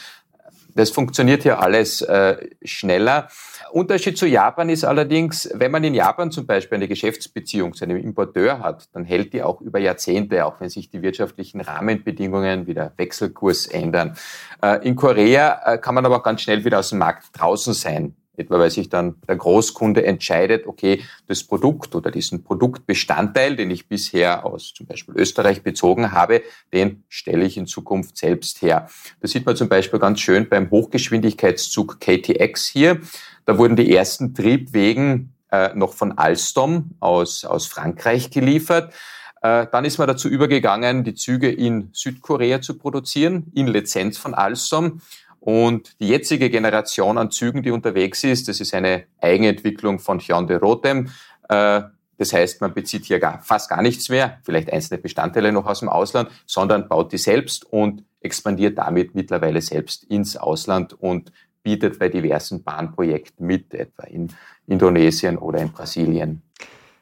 Das 0.75 0.90
funktioniert 0.90 1.42
hier 1.42 1.60
alles 1.60 2.02
äh, 2.02 2.50
schneller. 2.62 3.28
Unterschied 3.73 4.19
zu 4.19 4.27
Japan 4.27 4.69
ist 4.69 4.85
allerdings, 4.85 5.49
wenn 5.55 5.71
man 5.71 5.85
in 5.85 5.95
Japan 5.95 6.31
zum 6.31 6.47
Beispiel 6.47 6.77
eine 6.77 6.89
Geschäftsbeziehung 6.89 7.75
zu 7.75 7.85
einem 7.85 7.97
Importeur 7.97 8.61
hat, 8.61 8.89
dann 8.93 9.05
hält 9.05 9.33
die 9.33 9.43
auch 9.43 9.61
über 9.61 9.79
Jahrzehnte, 9.79 10.45
auch 10.45 10.61
wenn 10.61 10.69
sich 10.69 10.91
die 10.91 11.03
wirtschaftlichen 11.03 11.61
Rahmenbedingungen 11.61 12.67
wie 12.67 12.75
der 12.75 12.93
Wechselkurs 12.97 13.67
ändern. 13.67 14.17
Äh, 14.62 14.87
in 14.87 14.97
Korea 14.97 15.61
äh, 15.65 15.79
kann 15.79 15.95
man 15.95 16.05
aber 16.05 16.19
auch 16.19 16.23
ganz 16.23 16.43
schnell 16.43 16.65
wieder 16.65 16.79
aus 16.81 16.91
dem 16.91 16.99
Markt 16.99 17.29
draußen 17.33 17.75
sein. 17.75 18.15
Etwa 18.40 18.59
weil 18.59 18.70
sich 18.70 18.88
dann 18.88 19.16
der 19.28 19.37
Großkunde 19.37 20.04
entscheidet, 20.04 20.66
okay, 20.66 21.02
das 21.28 21.44
Produkt 21.44 21.94
oder 21.94 22.11
diesen 22.11 22.42
Produktbestandteil, 22.42 23.56
den 23.56 23.70
ich 23.70 23.88
bisher 23.88 24.44
aus 24.44 24.73
zum 24.75 24.87
Beispiel 24.87 25.14
Österreich 25.16 25.62
bezogen 25.62 26.12
habe, 26.12 26.42
den 26.73 27.04
stelle 27.09 27.44
ich 27.44 27.56
in 27.56 27.66
Zukunft 27.66 28.16
selbst 28.16 28.62
her. 28.62 28.88
Das 29.20 29.32
sieht 29.32 29.47
man 29.47 29.56
zum 29.56 29.68
Beispiel 29.68 30.00
ganz 30.00 30.20
schön 30.20 30.49
beim 30.49 30.70
Hochgeschwindigkeitszug 30.70 32.00
KTX 32.00 32.66
hier. 32.66 33.00
Da 33.44 33.59
wurden 33.59 33.76
die 33.76 33.94
ersten 33.94 34.35
Triebwegen 34.35 35.35
äh, 35.52 35.75
noch 35.75 35.92
von 35.92 36.16
Alstom 36.16 36.90
aus, 37.00 37.44
aus 37.44 37.66
Frankreich 37.66 38.30
geliefert. 38.30 38.94
Äh, 39.42 39.66
dann 39.73 39.85
ist 39.85 39.99
man 39.99 40.06
dazu 40.06 40.28
übergegangen, 40.28 41.04
die 41.04 41.14
Züge 41.14 41.50
in 41.50 41.90
Südkorea 41.92 42.61
zu 42.61 42.76
produzieren, 42.78 43.50
in 43.54 43.66
Lizenz 43.66 44.18
von 44.18 44.35
Alstom. 44.35 45.00
Und 45.40 45.99
die 46.00 46.09
jetzige 46.09 46.50
Generation 46.50 47.16
an 47.18 47.30
Zügen, 47.30 47.62
die 47.62 47.70
unterwegs 47.70 48.23
ist, 48.25 48.49
das 48.49 48.61
ist 48.61 48.75
eine 48.75 49.04
Eigenentwicklung 49.20 49.99
von 49.99 50.20
Hyundai 50.20 50.56
Rotem. 50.56 51.11
Äh, 51.49 51.82
das 52.18 52.35
heißt, 52.35 52.61
man 52.61 52.75
bezieht 52.75 53.06
hier 53.06 53.18
gar, 53.18 53.40
fast 53.40 53.70
gar 53.70 53.80
nichts 53.80 54.11
mehr, 54.11 54.38
vielleicht 54.42 54.70
einzelne 54.70 55.00
Bestandteile 55.00 55.52
noch 55.52 55.64
aus 55.64 55.80
dem 55.80 55.88
Ausland, 55.88 56.30
sondern 56.44 56.87
baut 56.87 57.12
die 57.12 57.18
selbst 57.18 57.64
und 57.64 58.04
expandiert 58.20 58.76
damit 58.76 59.14
mittlerweile 59.14 59.62
selbst 59.62 60.04
ins 60.04 60.37
Ausland 60.37 60.92
und 60.92 61.32
bietet 61.62 61.99
bei 61.99 62.11
diversen 62.11 62.62
Bahnprojekten 62.62 63.47
mit, 63.47 63.73
etwa 63.73 64.04
in 64.04 64.32
Indonesien 64.66 65.38
oder 65.38 65.61
in 65.61 65.73
Brasilien. 65.73 66.42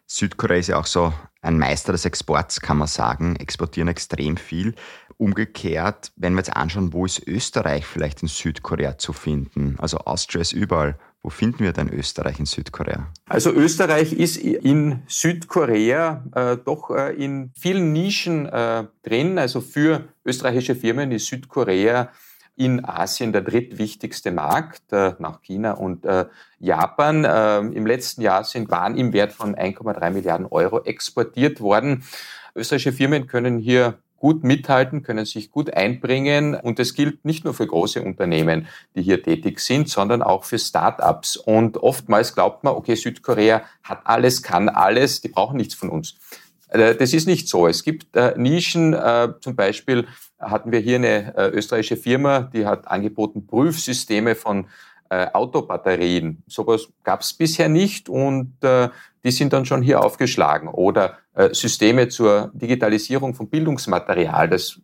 Südkorea 0.07 0.59
ist 0.59 0.69
ja 0.69 0.79
auch 0.79 0.87
so 0.87 1.13
ein 1.43 1.59
Meister 1.59 1.93
des 1.93 2.05
Exports, 2.05 2.61
kann 2.61 2.79
man 2.79 2.89
sagen, 2.89 3.37
exportieren 3.37 3.89
extrem 3.89 4.37
viel. 4.37 4.75
Umgekehrt, 5.19 6.13
wenn 6.17 6.35
wir 6.35 6.39
jetzt 6.39 6.57
anschauen, 6.57 6.93
wo 6.93 7.05
ist 7.05 7.27
Österreich 7.27 7.85
vielleicht 7.85 8.23
in 8.23 8.29
Südkorea 8.29 8.99
zu 8.99 9.13
finden? 9.13 9.77
Also 9.79 9.99
Austria 9.99 10.41
ist 10.41 10.53
überall. 10.53 10.97
Wo 11.23 11.31
finden 11.31 11.65
wir 11.65 11.73
denn 11.73 11.93
Österreich 11.93 12.39
in 12.39 12.47
Südkorea? 12.47 13.09
Also 13.27 13.53
Österreich 13.53 14.13
ist 14.13 14.37
in 14.37 15.03
Südkorea 15.09 16.25
äh, 16.35 16.57
doch 16.65 16.91
äh, 16.91 17.13
in 17.13 17.51
vielen 17.59 17.93
Nischen 17.93 18.47
äh, 18.47 18.85
drin. 19.03 19.39
Also 19.39 19.61
für 19.61 20.05
österreichische 20.25 20.77
Firmen 20.77 21.11
ist 21.11 21.27
Südkorea 21.27 22.11
in 22.55 22.85
Asien 22.85 23.33
der 23.33 23.43
drittwichtigste 23.43 24.31
Markt 24.31 24.93
äh, 24.93 25.15
nach 25.19 25.43
China 25.43 25.73
und 25.73 26.05
äh, 26.05 26.27
Japan. 26.61 27.25
Äh, 27.25 27.59
Im 27.59 27.87
letzten 27.87 28.23
Jahr 28.23 28.45
sind 28.45 28.71
Waren 28.71 28.97
im 28.97 29.13
Wert 29.13 29.33
von 29.33 29.57
1,3 29.57 30.11
Milliarden 30.11 30.47
Euro 30.47 30.83
exportiert 30.85 31.61
worden. 31.61 32.05
Österreichische 32.55 32.93
Firmen 32.93 33.27
können 33.27 33.59
hier 33.59 33.99
gut 34.19 34.45
mithalten, 34.45 35.03
können 35.03 35.25
sich 35.25 35.51
gut 35.51 35.73
einbringen. 35.73 36.55
Und 36.55 36.79
das 36.79 36.95
gilt 36.95 37.25
nicht 37.25 37.45
nur 37.45 37.55
für 37.55 37.67
große 37.67 38.03
Unternehmen, 38.03 38.67
die 38.95 39.03
hier 39.03 39.23
tätig 39.23 39.61
sind, 39.61 39.89
sondern 39.89 40.23
auch 40.23 40.45
für 40.45 40.59
Start-ups. 40.59 41.37
Und 41.37 41.77
oftmals 41.79 42.35
glaubt 42.35 42.65
man, 42.65 42.75
okay, 42.75 42.95
Südkorea 42.95 43.63
hat 43.83 44.01
alles, 44.05 44.43
kann 44.43 44.69
alles, 44.69 45.21
die 45.21 45.29
brauchen 45.29 45.57
nichts 45.57 45.75
von 45.75 45.91
uns. 45.91 46.17
Äh, 46.69 46.95
das 46.95 47.13
ist 47.13 47.27
nicht 47.27 47.49
so. 47.49 47.67
Es 47.67 47.83
gibt 47.83 48.15
äh, 48.17 48.35
Nischen, 48.37 48.93
äh, 48.93 49.29
zum 49.41 49.57
Beispiel 49.57 50.07
hatten 50.39 50.71
wir 50.71 50.81
hier 50.81 50.97
eine 50.97 51.37
äh, 51.37 51.49
österreichische 51.49 51.97
Firma, 51.97 52.41
die 52.41 52.67
hat 52.67 52.89
angeboten 52.89 53.47
Prüfsysteme 53.47 54.35
von 54.35 54.67
äh, 55.11 55.27
Autobatterien. 55.33 56.43
Sowas 56.47 56.89
gab 57.03 57.21
es 57.21 57.33
bisher 57.33 57.69
nicht 57.69 58.09
und 58.09 58.53
äh, 58.63 58.89
die 59.25 59.31
sind 59.31 59.53
dann 59.53 59.67
schon 59.67 59.83
hier 59.83 60.03
aufgeschlagen. 60.05 60.69
Oder 60.69 61.19
äh, 61.35 61.55
Systeme 61.55 62.09
zur 62.09 62.51
Digitalisierung 62.55 63.35
von 63.35 63.49
Bildungsmaterial. 63.49 64.49
Das 64.49 64.81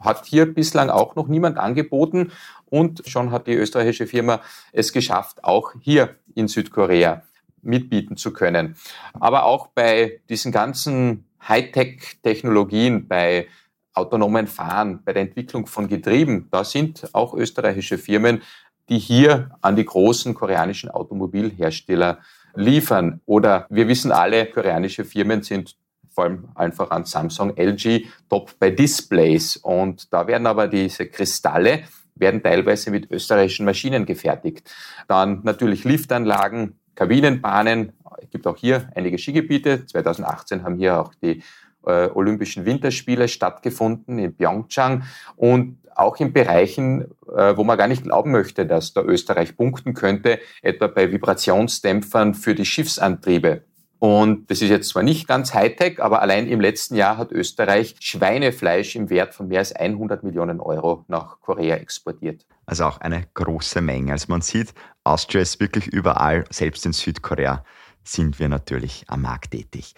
hat 0.00 0.26
hier 0.26 0.46
bislang 0.46 0.90
auch 0.90 1.14
noch 1.14 1.28
niemand 1.28 1.58
angeboten 1.58 2.32
und 2.66 3.02
schon 3.06 3.30
hat 3.30 3.46
die 3.46 3.54
österreichische 3.54 4.06
Firma 4.06 4.40
es 4.72 4.92
geschafft, 4.92 5.44
auch 5.44 5.72
hier 5.80 6.16
in 6.34 6.48
Südkorea 6.48 7.22
mitbieten 7.62 8.16
zu 8.16 8.32
können. 8.32 8.76
Aber 9.14 9.44
auch 9.44 9.68
bei 9.68 10.20
diesen 10.28 10.52
ganzen 10.52 11.24
Hightech-Technologien, 11.46 13.08
bei 13.08 13.46
autonomen 13.94 14.46
Fahren, 14.46 15.02
bei 15.04 15.12
der 15.12 15.22
Entwicklung 15.22 15.66
von 15.66 15.88
Getrieben, 15.88 16.48
da 16.50 16.64
sind 16.64 17.08
auch 17.12 17.34
österreichische 17.34 17.98
Firmen, 17.98 18.42
die 18.88 18.98
hier 18.98 19.50
an 19.60 19.76
die 19.76 19.84
großen 19.84 20.34
koreanischen 20.34 20.90
Automobilhersteller 20.90 22.18
liefern. 22.54 23.20
Oder 23.26 23.66
wir 23.70 23.88
wissen 23.88 24.12
alle, 24.12 24.46
koreanische 24.46 25.04
Firmen 25.04 25.42
sind 25.42 25.76
vor 26.10 26.24
allem 26.24 26.48
einfach 26.54 26.90
an 26.90 27.04
Samsung, 27.04 27.56
LG 27.56 28.06
top 28.28 28.58
bei 28.58 28.70
Displays. 28.70 29.56
Und 29.56 30.12
da 30.12 30.26
werden 30.26 30.46
aber 30.46 30.66
diese 30.66 31.06
Kristalle 31.06 31.84
werden 32.20 32.42
teilweise 32.42 32.90
mit 32.90 33.10
österreichischen 33.10 33.64
Maschinen 33.64 34.04
gefertigt. 34.04 34.68
Dann 35.06 35.40
natürlich 35.44 35.84
Liftanlagen, 35.84 36.80
Kabinenbahnen. 36.96 37.92
Es 38.20 38.30
gibt 38.30 38.48
auch 38.48 38.56
hier 38.56 38.90
einige 38.96 39.18
Skigebiete. 39.18 39.86
2018 39.86 40.64
haben 40.64 40.76
hier 40.76 40.98
auch 41.00 41.14
die 41.14 41.44
äh, 41.88 42.10
Olympischen 42.14 42.64
Winterspiele 42.64 43.28
stattgefunden 43.28 44.18
in 44.18 44.36
Pyeongchang 44.36 45.04
und 45.36 45.78
auch 45.94 46.16
in 46.18 46.32
Bereichen, 46.32 47.06
äh, 47.36 47.56
wo 47.56 47.64
man 47.64 47.76
gar 47.76 47.88
nicht 47.88 48.04
glauben 48.04 48.30
möchte, 48.30 48.66
dass 48.66 48.92
da 48.92 49.02
Österreich 49.02 49.56
punkten 49.56 49.94
könnte, 49.94 50.38
etwa 50.62 50.86
bei 50.86 51.10
Vibrationsdämpfern 51.10 52.34
für 52.34 52.54
die 52.54 52.64
Schiffsantriebe. 52.64 53.62
Und 53.98 54.48
das 54.48 54.62
ist 54.62 54.70
jetzt 54.70 54.90
zwar 54.90 55.02
nicht 55.02 55.26
ganz 55.26 55.54
Hightech, 55.54 56.00
aber 56.00 56.22
allein 56.22 56.46
im 56.46 56.60
letzten 56.60 56.94
Jahr 56.94 57.16
hat 57.16 57.32
Österreich 57.32 57.96
Schweinefleisch 57.98 58.94
im 58.94 59.10
Wert 59.10 59.34
von 59.34 59.48
mehr 59.48 59.58
als 59.58 59.72
100 59.72 60.22
Millionen 60.22 60.60
Euro 60.60 61.04
nach 61.08 61.40
Korea 61.40 61.76
exportiert. 61.76 62.46
Also 62.64 62.84
auch 62.84 63.00
eine 63.00 63.26
große 63.34 63.80
Menge. 63.80 64.12
Also 64.12 64.26
man 64.28 64.40
sieht, 64.40 64.72
Austria 65.02 65.42
ist 65.42 65.58
wirklich 65.58 65.88
überall, 65.88 66.44
selbst 66.50 66.86
in 66.86 66.92
Südkorea 66.92 67.64
sind 68.04 68.38
wir 68.38 68.48
natürlich 68.48 69.04
am 69.08 69.22
Markt 69.22 69.50
tätig. 69.50 69.94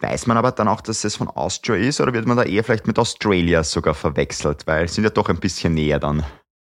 Weiß 0.00 0.26
man 0.26 0.36
aber 0.36 0.52
dann 0.52 0.68
auch, 0.68 0.82
dass 0.82 1.04
es 1.04 1.16
von 1.16 1.28
Austria 1.28 1.76
ist 1.76 2.00
oder 2.00 2.12
wird 2.12 2.26
man 2.26 2.36
da 2.36 2.42
eher 2.42 2.64
vielleicht 2.64 2.86
mit 2.86 2.98
Australia 2.98 3.64
sogar 3.64 3.94
verwechselt, 3.94 4.66
weil 4.66 4.88
sind 4.88 5.04
ja 5.04 5.10
doch 5.10 5.28
ein 5.30 5.38
bisschen 5.38 5.74
näher 5.74 5.98
dann? 5.98 6.22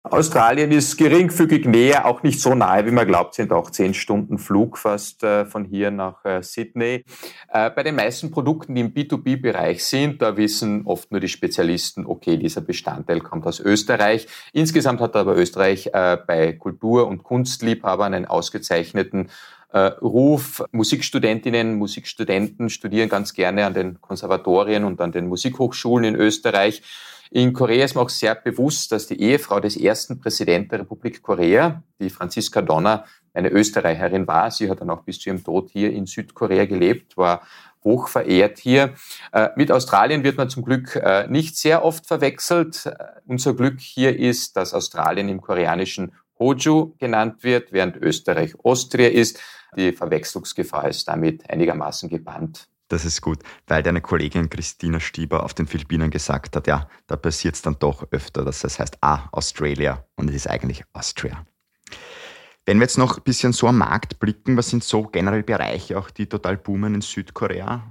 Australien 0.04 0.70
ist 0.70 0.96
geringfügig 0.96 1.66
näher, 1.66 2.06
auch 2.06 2.22
nicht 2.22 2.40
so 2.40 2.54
nahe, 2.54 2.86
wie 2.86 2.92
man 2.92 3.06
glaubt, 3.06 3.34
sind 3.34 3.52
auch 3.52 3.70
zehn 3.70 3.92
Stunden 3.92 4.38
Flug 4.38 4.78
fast 4.78 5.22
äh, 5.22 5.44
von 5.44 5.64
hier 5.64 5.90
nach 5.90 6.24
äh, 6.24 6.42
Sydney. 6.42 7.04
Äh, 7.52 7.70
bei 7.70 7.82
den 7.82 7.96
meisten 7.96 8.30
Produkten, 8.30 8.74
die 8.74 8.80
im 8.80 8.94
B2B-Bereich 8.94 9.84
sind, 9.84 10.22
da 10.22 10.36
wissen 10.36 10.86
oft 10.86 11.10
nur 11.10 11.20
die 11.20 11.28
Spezialisten, 11.28 12.06
okay, 12.06 12.36
dieser 12.36 12.60
Bestandteil 12.60 13.20
kommt 13.20 13.46
aus 13.46 13.60
Österreich. 13.60 14.28
Insgesamt 14.52 15.00
hat 15.00 15.16
aber 15.16 15.36
Österreich 15.36 15.90
bei 15.92 16.52
Kultur- 16.52 17.06
und 17.06 17.22
Kunstliebhabern 17.22 18.14
einen 18.14 18.26
ausgezeichneten 18.26 19.28
Ruf. 19.74 20.64
Musikstudentinnen, 20.72 21.76
Musikstudenten 21.76 22.70
studieren 22.70 23.08
ganz 23.08 23.34
gerne 23.34 23.66
an 23.66 23.74
den 23.74 24.00
Konservatorien 24.00 24.84
und 24.84 25.00
an 25.00 25.12
den 25.12 25.28
Musikhochschulen 25.28 26.04
in 26.04 26.16
Österreich. 26.16 26.82
In 27.30 27.52
Korea 27.52 27.84
ist 27.84 27.94
mir 27.94 28.00
auch 28.00 28.08
sehr 28.08 28.34
bewusst, 28.34 28.90
dass 28.92 29.06
die 29.06 29.20
Ehefrau 29.20 29.60
des 29.60 29.76
ersten 29.76 30.18
Präsidenten 30.18 30.70
der 30.70 30.80
Republik 30.80 31.22
Korea, 31.22 31.82
die 32.00 32.08
Franziska 32.08 32.62
Donner, 32.62 33.04
eine 33.34 33.50
Österreicherin 33.50 34.26
war. 34.26 34.50
Sie 34.50 34.70
hat 34.70 34.80
dann 34.80 34.90
auch 34.90 35.02
bis 35.02 35.20
zu 35.20 35.28
ihrem 35.28 35.44
Tod 35.44 35.68
hier 35.70 35.92
in 35.92 36.06
Südkorea 36.06 36.64
gelebt, 36.64 37.16
war 37.16 37.42
hoch 37.84 38.08
verehrt 38.08 38.58
hier. 38.58 38.94
Äh, 39.32 39.50
mit 39.56 39.70
Australien 39.70 40.24
wird 40.24 40.36
man 40.36 40.48
zum 40.48 40.64
Glück 40.64 40.96
äh, 40.96 41.26
nicht 41.28 41.56
sehr 41.56 41.84
oft 41.84 42.06
verwechselt. 42.06 42.86
Äh, 42.86 42.96
unser 43.26 43.54
Glück 43.54 43.80
hier 43.80 44.18
ist, 44.18 44.56
dass 44.56 44.74
Australien 44.74 45.28
im 45.28 45.40
koreanischen 45.40 46.12
Hoju 46.38 46.94
genannt 46.98 47.42
wird, 47.42 47.72
während 47.72 47.96
Österreich 47.96 48.54
Austria 48.64 49.08
ist. 49.08 49.40
Die 49.76 49.92
Verwechslungsgefahr 49.92 50.88
ist 50.88 51.06
damit 51.08 51.48
einigermaßen 51.50 52.08
gebannt. 52.08 52.68
Das 52.88 53.04
ist 53.04 53.20
gut, 53.20 53.40
weil 53.66 53.82
deine 53.82 54.00
Kollegin 54.00 54.48
Christina 54.48 54.98
Stieber 54.98 55.44
auf 55.44 55.52
den 55.52 55.66
Philippinen 55.66 56.10
gesagt 56.10 56.56
hat, 56.56 56.66
ja, 56.66 56.88
da 57.06 57.16
passiert 57.16 57.54
es 57.54 57.62
dann 57.62 57.76
doch 57.78 58.06
öfter, 58.10 58.44
dass 58.44 58.60
das 58.60 58.78
heißt, 58.78 58.96
ah, 59.02 59.28
Australia 59.30 60.06
und 60.16 60.30
es 60.30 60.36
ist 60.36 60.46
eigentlich 60.48 60.84
Austria. 60.94 61.44
Wenn 62.64 62.78
wir 62.78 62.84
jetzt 62.84 62.98
noch 62.98 63.18
ein 63.18 63.22
bisschen 63.22 63.52
so 63.52 63.66
am 63.66 63.78
Markt 63.78 64.18
blicken, 64.20 64.56
was 64.56 64.70
sind 64.70 64.84
so 64.84 65.02
generell 65.02 65.42
Bereiche, 65.42 65.98
auch 65.98 66.10
die 66.10 66.26
total 66.26 66.56
boomen 66.56 66.94
in 66.94 67.00
Südkorea? 67.02 67.82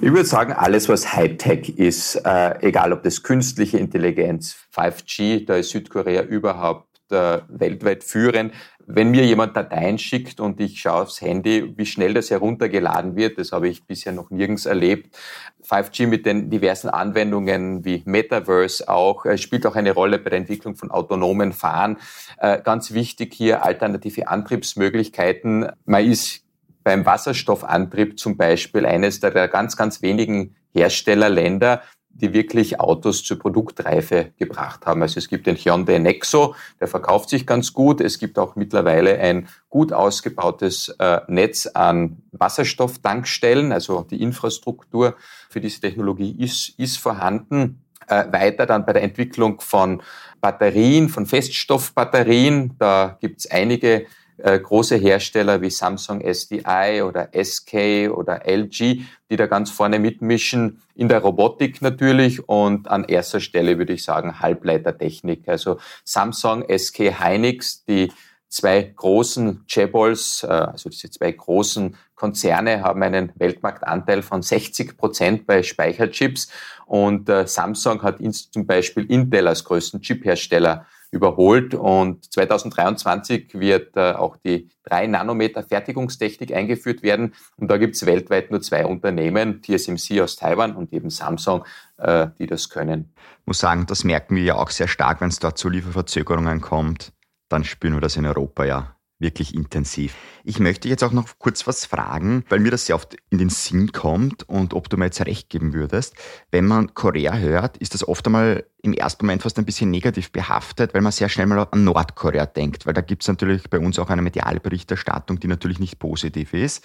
Ich 0.00 0.10
würde 0.10 0.24
sagen, 0.24 0.52
alles, 0.52 0.88
was 0.88 1.12
Hightech 1.12 1.78
ist, 1.78 2.16
äh, 2.24 2.58
egal 2.60 2.92
ob 2.92 3.02
das 3.02 3.22
künstliche 3.22 3.78
Intelligenz, 3.78 4.56
5G, 4.74 5.46
da 5.46 5.56
ist 5.56 5.70
Südkorea 5.70 6.22
überhaupt 6.22 6.89
äh, 7.10 7.40
weltweit 7.48 8.04
führend. 8.04 8.52
Wenn 8.86 9.10
mir 9.10 9.24
jemand 9.24 9.56
Dateien 9.56 9.98
schickt 9.98 10.40
und 10.40 10.60
ich 10.60 10.80
schaue 10.80 11.02
aufs 11.02 11.20
Handy, 11.20 11.74
wie 11.76 11.86
schnell 11.86 12.12
das 12.12 12.30
heruntergeladen 12.30 13.14
wird, 13.14 13.38
das 13.38 13.52
habe 13.52 13.68
ich 13.68 13.84
bisher 13.84 14.12
noch 14.12 14.30
nirgends 14.30 14.66
erlebt. 14.66 15.16
5G 15.62 16.06
mit 16.08 16.26
den 16.26 16.50
diversen 16.50 16.88
Anwendungen 16.88 17.84
wie 17.84 18.02
Metaverse 18.04 18.88
auch, 18.88 19.24
äh, 19.26 19.38
spielt 19.38 19.66
auch 19.66 19.76
eine 19.76 19.92
Rolle 19.92 20.18
bei 20.18 20.30
der 20.30 20.38
Entwicklung 20.38 20.74
von 20.74 20.90
autonomen 20.90 21.52
Fahren. 21.52 21.98
Äh, 22.38 22.60
ganz 22.62 22.92
wichtig 22.92 23.34
hier 23.34 23.64
alternative 23.64 24.28
Antriebsmöglichkeiten. 24.28 25.68
Man 25.84 26.04
ist 26.04 26.44
beim 26.82 27.06
Wasserstoffantrieb 27.06 28.18
zum 28.18 28.36
Beispiel 28.36 28.86
eines 28.86 29.20
der 29.20 29.48
ganz, 29.48 29.76
ganz 29.76 30.02
wenigen 30.02 30.56
Herstellerländer, 30.72 31.82
die 32.12 32.32
wirklich 32.32 32.80
Autos 32.80 33.24
zur 33.24 33.38
Produktreife 33.38 34.32
gebracht 34.38 34.86
haben. 34.86 35.02
Also 35.02 35.18
es 35.18 35.28
gibt 35.28 35.46
den 35.46 35.56
Hyundai 35.56 35.98
Nexo, 35.98 36.54
der 36.80 36.88
verkauft 36.88 37.30
sich 37.30 37.46
ganz 37.46 37.72
gut. 37.72 38.00
Es 38.00 38.18
gibt 38.18 38.38
auch 38.38 38.56
mittlerweile 38.56 39.18
ein 39.18 39.48
gut 39.68 39.92
ausgebautes 39.92 40.94
äh, 40.98 41.20
Netz 41.28 41.66
an 41.66 42.18
Wasserstofftankstellen. 42.32 43.72
Also 43.72 44.02
die 44.02 44.22
Infrastruktur 44.22 45.16
für 45.48 45.60
diese 45.60 45.80
Technologie 45.80 46.36
ist, 46.38 46.78
ist 46.78 46.98
vorhanden. 46.98 47.82
Äh, 48.06 48.32
weiter 48.32 48.66
dann 48.66 48.84
bei 48.84 48.92
der 48.92 49.02
Entwicklung 49.02 49.60
von 49.60 50.02
Batterien, 50.40 51.08
von 51.08 51.26
Feststoffbatterien. 51.26 52.74
Da 52.78 53.16
gibt 53.20 53.40
es 53.40 53.50
einige 53.50 54.06
große 54.40 54.96
Hersteller 54.96 55.60
wie 55.60 55.70
Samsung 55.70 56.20
SDI 56.20 57.02
oder 57.02 57.30
SK 57.32 58.10
oder 58.10 58.46
LG, 58.46 59.02
die 59.30 59.36
da 59.36 59.46
ganz 59.46 59.70
vorne 59.70 59.98
mitmischen, 59.98 60.82
in 60.94 61.08
der 61.08 61.20
Robotik 61.20 61.82
natürlich 61.82 62.48
und 62.48 62.88
an 62.88 63.04
erster 63.04 63.40
Stelle 63.40 63.78
würde 63.78 63.92
ich 63.92 64.04
sagen 64.04 64.40
Halbleitertechnik. 64.40 65.48
Also 65.48 65.78
Samsung, 66.04 66.64
SK 66.68 67.20
Hynix, 67.20 67.84
die 67.84 68.12
zwei 68.50 68.82
großen 68.82 69.64
Chaebols, 69.66 70.42
äh, 70.42 70.48
also 70.48 70.90
diese 70.90 71.10
zwei 71.10 71.32
großen 71.32 71.96
Konzerne 72.14 72.82
haben 72.82 73.02
einen 73.02 73.32
Weltmarktanteil 73.36 74.22
von 74.22 74.42
60 74.42 74.98
Prozent 74.98 75.46
bei 75.46 75.62
Speicherchips 75.62 76.50
und 76.84 77.28
äh, 77.28 77.46
Samsung 77.46 78.02
hat 78.02 78.18
zum 78.50 78.66
Beispiel 78.66 79.06
Intel 79.10 79.48
als 79.48 79.64
größten 79.64 80.02
Chiphersteller 80.02 80.86
überholt. 81.10 81.74
Und 81.74 82.32
2023 82.32 83.54
wird 83.54 83.96
äh, 83.96 84.12
auch 84.12 84.36
die 84.36 84.68
3 84.84 85.08
Nanometer 85.08 85.62
Fertigungstechnik 85.62 86.52
eingeführt 86.52 87.02
werden. 87.02 87.34
Und 87.56 87.70
da 87.70 87.78
gibt 87.78 87.96
es 87.96 88.06
weltweit 88.06 88.50
nur 88.50 88.60
zwei 88.60 88.86
Unternehmen, 88.86 89.62
TSMC 89.62 90.20
aus 90.20 90.36
Taiwan 90.36 90.76
und 90.76 90.92
eben 90.92 91.10
Samsung, 91.10 91.64
äh, 91.98 92.28
die 92.38 92.46
das 92.46 92.68
können. 92.68 93.12
Ich 93.40 93.46
muss 93.46 93.58
sagen, 93.58 93.86
das 93.86 94.04
merken 94.04 94.36
wir 94.36 94.42
ja 94.42 94.54
auch 94.56 94.70
sehr 94.70 94.88
stark, 94.88 95.20
wenn 95.20 95.28
es 95.28 95.38
dort 95.38 95.58
zu 95.58 95.68
Lieferverzögerungen 95.68 96.60
kommt. 96.60 97.12
Dann 97.48 97.64
spüren 97.64 97.94
wir 97.94 98.00
das 98.00 98.16
in 98.16 98.26
Europa 98.26 98.64
ja 98.64 98.94
wirklich 99.20 99.54
intensiv. 99.54 100.14
Ich 100.44 100.58
möchte 100.58 100.88
jetzt 100.88 101.04
auch 101.04 101.12
noch 101.12 101.28
kurz 101.38 101.66
was 101.66 101.84
fragen, 101.84 102.44
weil 102.48 102.58
mir 102.58 102.70
das 102.70 102.86
sehr 102.86 102.96
oft 102.96 103.16
in 103.28 103.38
den 103.38 103.50
Sinn 103.50 103.92
kommt 103.92 104.48
und 104.48 104.74
ob 104.74 104.88
du 104.88 104.96
mir 104.96 105.04
jetzt 105.04 105.24
recht 105.24 105.50
geben 105.50 105.74
würdest. 105.74 106.14
Wenn 106.50 106.66
man 106.66 106.94
Korea 106.94 107.36
hört, 107.36 107.76
ist 107.76 107.94
das 107.94 108.06
oft 108.08 108.26
einmal 108.26 108.64
im 108.82 108.94
ersten 108.94 109.26
Moment 109.26 109.42
fast 109.42 109.58
ein 109.58 109.66
bisschen 109.66 109.90
negativ 109.90 110.32
behaftet, 110.32 110.94
weil 110.94 111.02
man 111.02 111.12
sehr 111.12 111.28
schnell 111.28 111.46
mal 111.46 111.68
an 111.70 111.84
Nordkorea 111.84 112.46
denkt, 112.46 112.86
weil 112.86 112.94
da 112.94 113.02
gibt 113.02 113.22
es 113.22 113.28
natürlich 113.28 113.68
bei 113.68 113.78
uns 113.78 113.98
auch 113.98 114.08
eine 114.08 114.22
mediale 114.22 114.58
Berichterstattung, 114.58 115.38
die 115.38 115.48
natürlich 115.48 115.78
nicht 115.78 115.98
positiv 115.98 116.54
ist. 116.54 116.82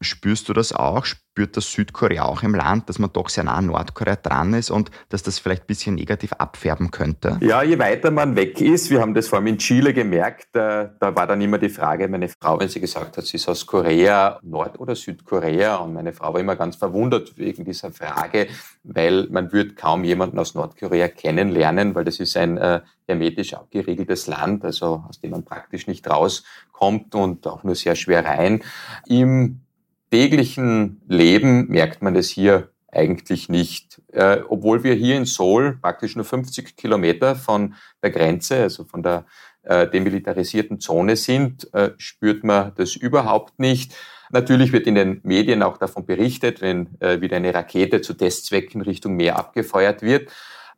Spürst 0.00 0.48
du 0.48 0.52
das 0.52 0.72
auch? 0.72 1.06
Spürt 1.06 1.56
das 1.56 1.70
Südkorea 1.72 2.24
auch 2.24 2.42
im 2.42 2.54
Land, 2.54 2.88
dass 2.88 2.98
man 2.98 3.12
doch 3.12 3.30
sehr 3.30 3.44
nah 3.44 3.54
an 3.54 3.66
Nordkorea 3.66 4.16
dran 4.16 4.52
ist 4.52 4.70
und 4.70 4.90
dass 5.08 5.22
das 5.22 5.38
vielleicht 5.38 5.64
ein 5.64 5.66
bisschen 5.66 5.94
negativ 5.94 6.32
abfärben 6.34 6.90
könnte? 6.90 7.38
Ja, 7.40 7.62
je 7.62 7.78
weiter 7.78 8.10
man 8.10 8.36
weg 8.36 8.60
ist, 8.60 8.90
wir 8.90 9.00
haben 9.00 9.14
das 9.14 9.28
vor 9.28 9.38
allem 9.38 9.48
in 9.48 9.58
Chile 9.58 9.94
gemerkt, 9.94 10.48
da, 10.52 10.84
da 10.84 11.14
war 11.14 11.26
dann 11.26 11.40
immer 11.40 11.58
die 11.58 11.70
Frage, 11.70 12.08
meine 12.08 12.28
Frau, 12.28 12.60
wenn 12.60 12.68
sie 12.68 12.80
gesagt 12.80 13.16
hat, 13.16 13.24
sie 13.24 13.36
ist 13.36 13.48
aus 13.48 13.66
Korea, 13.66 14.38
Nord- 14.42 14.78
oder 14.78 14.94
Südkorea, 14.94 15.76
und 15.76 15.94
meine 15.94 16.12
Frau 16.12 16.32
war 16.34 16.40
immer 16.40 16.56
ganz 16.56 16.76
verwundert 16.76 17.36
wegen 17.36 17.64
dieser 17.64 17.90
Frage, 17.90 18.48
weil 18.82 19.26
man 19.30 19.52
würde 19.52 19.74
kaum 19.74 20.04
jemanden 20.04 20.38
aus 20.38 20.54
Nordkorea 20.54 21.08
kennenlernen, 21.08 21.94
weil 21.94 22.04
das 22.04 22.20
ist 22.20 22.36
ein 22.36 22.58
äh, 22.58 22.80
hermetisch 23.06 23.54
abgeriegeltes 23.54 24.26
Land, 24.26 24.64
also 24.64 25.04
aus 25.08 25.20
dem 25.20 25.30
man 25.30 25.44
praktisch 25.44 25.86
nicht 25.86 26.08
rauskommt 26.08 27.14
und 27.14 27.46
auch 27.46 27.62
nur 27.62 27.74
sehr 27.74 27.94
schwer 27.94 28.24
rein. 28.24 28.62
Im 29.06 29.60
täglichen 30.10 31.00
Leben 31.08 31.68
merkt 31.68 32.02
man 32.02 32.14
das 32.14 32.28
hier 32.28 32.70
eigentlich 32.90 33.48
nicht. 33.48 34.00
Äh, 34.12 34.38
obwohl 34.48 34.82
wir 34.82 34.94
hier 34.94 35.16
in 35.16 35.26
Seoul 35.26 35.78
praktisch 35.80 36.16
nur 36.16 36.24
50 36.24 36.76
Kilometer 36.76 37.36
von 37.36 37.74
der 38.02 38.10
Grenze, 38.10 38.62
also 38.62 38.84
von 38.84 39.02
der 39.02 39.26
äh, 39.62 39.88
demilitarisierten 39.88 40.80
Zone 40.80 41.16
sind, 41.16 41.72
äh, 41.74 41.90
spürt 41.98 42.44
man 42.44 42.72
das 42.76 42.96
überhaupt 42.96 43.58
nicht. 43.58 43.94
Natürlich 44.30 44.72
wird 44.72 44.86
in 44.86 44.94
den 44.94 45.20
Medien 45.22 45.62
auch 45.62 45.76
davon 45.76 46.06
berichtet, 46.06 46.60
wenn 46.60 46.88
äh, 47.00 47.20
wieder 47.20 47.36
eine 47.36 47.54
Rakete 47.54 48.00
zu 48.00 48.14
Testzwecken 48.14 48.80
Richtung 48.80 49.14
Meer 49.16 49.38
abgefeuert 49.38 50.02
wird. 50.02 50.30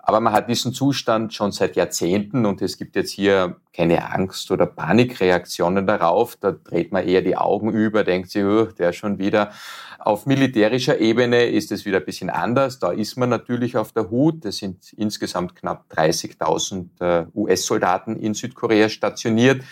Aber 0.08 0.20
man 0.20 0.32
hat 0.32 0.48
diesen 0.48 0.72
Zustand 0.72 1.34
schon 1.34 1.52
seit 1.52 1.76
Jahrzehnten 1.76 2.46
und 2.46 2.62
es 2.62 2.78
gibt 2.78 2.96
jetzt 2.96 3.10
hier 3.10 3.56
keine 3.74 4.10
Angst 4.10 4.50
oder 4.50 4.64
Panikreaktionen 4.64 5.86
darauf. 5.86 6.34
Da 6.36 6.52
dreht 6.52 6.92
man 6.92 7.06
eher 7.06 7.20
die 7.20 7.36
Augen 7.36 7.70
über, 7.70 8.04
denkt 8.04 8.30
sich, 8.30 8.42
oh, 8.42 8.64
der 8.64 8.94
schon 8.94 9.18
wieder. 9.18 9.52
Auf 9.98 10.24
militärischer 10.24 10.98
Ebene 10.98 11.44
ist 11.44 11.72
es 11.72 11.84
wieder 11.84 11.98
ein 11.98 12.06
bisschen 12.06 12.30
anders. 12.30 12.78
Da 12.78 12.90
ist 12.90 13.18
man 13.18 13.28
natürlich 13.28 13.76
auf 13.76 13.92
der 13.92 14.08
Hut. 14.08 14.46
Es 14.46 14.56
sind 14.56 14.94
insgesamt 14.94 15.54
knapp 15.56 15.84
30.000 15.92 16.86
äh, 17.00 17.26
US-Soldaten 17.34 18.16
in 18.16 18.32
Südkorea 18.32 18.88
stationiert. 18.88 19.62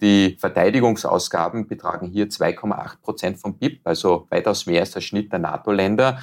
Die 0.00 0.36
Verteidigungsausgaben 0.38 1.66
betragen 1.66 2.06
hier 2.06 2.28
2,8 2.28 3.02
Prozent 3.02 3.38
vom 3.38 3.58
BIP, 3.58 3.80
also 3.82 4.28
weitaus 4.30 4.66
mehr 4.66 4.82
als 4.82 4.92
der 4.92 5.00
Schnitt 5.00 5.32
der 5.32 5.40
NATO-Länder. 5.40 6.20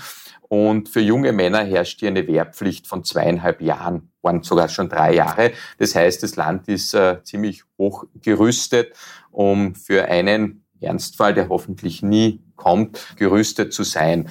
Und 0.49 0.89
für 0.89 1.01
junge 1.01 1.33
Männer 1.33 1.63
herrscht 1.63 1.99
hier 1.99 2.10
eine 2.10 2.27
Wehrpflicht 2.27 2.88
von 2.88 3.03
zweieinhalb 3.03 3.62
Jahren, 3.62 4.12
waren 4.21 4.43
sogar 4.43 4.69
schon 4.69 4.89
drei 4.89 5.13
Jahre. 5.13 5.51
Das 5.77 5.95
heißt, 5.95 6.23
das 6.23 6.36
Land 6.36 6.67
ist 6.67 6.93
äh, 6.93 7.23
ziemlich 7.23 7.63
hoch 7.77 8.05
gerüstet, 8.21 8.93
um 9.31 9.75
für 9.75 10.05
einen 10.05 10.63
Ernstfall, 10.79 11.33
der 11.33 11.49
hoffentlich 11.49 12.01
nie 12.01 12.41
kommt, 12.55 13.15
gerüstet 13.17 13.73
zu 13.73 13.83
sein. 13.83 14.29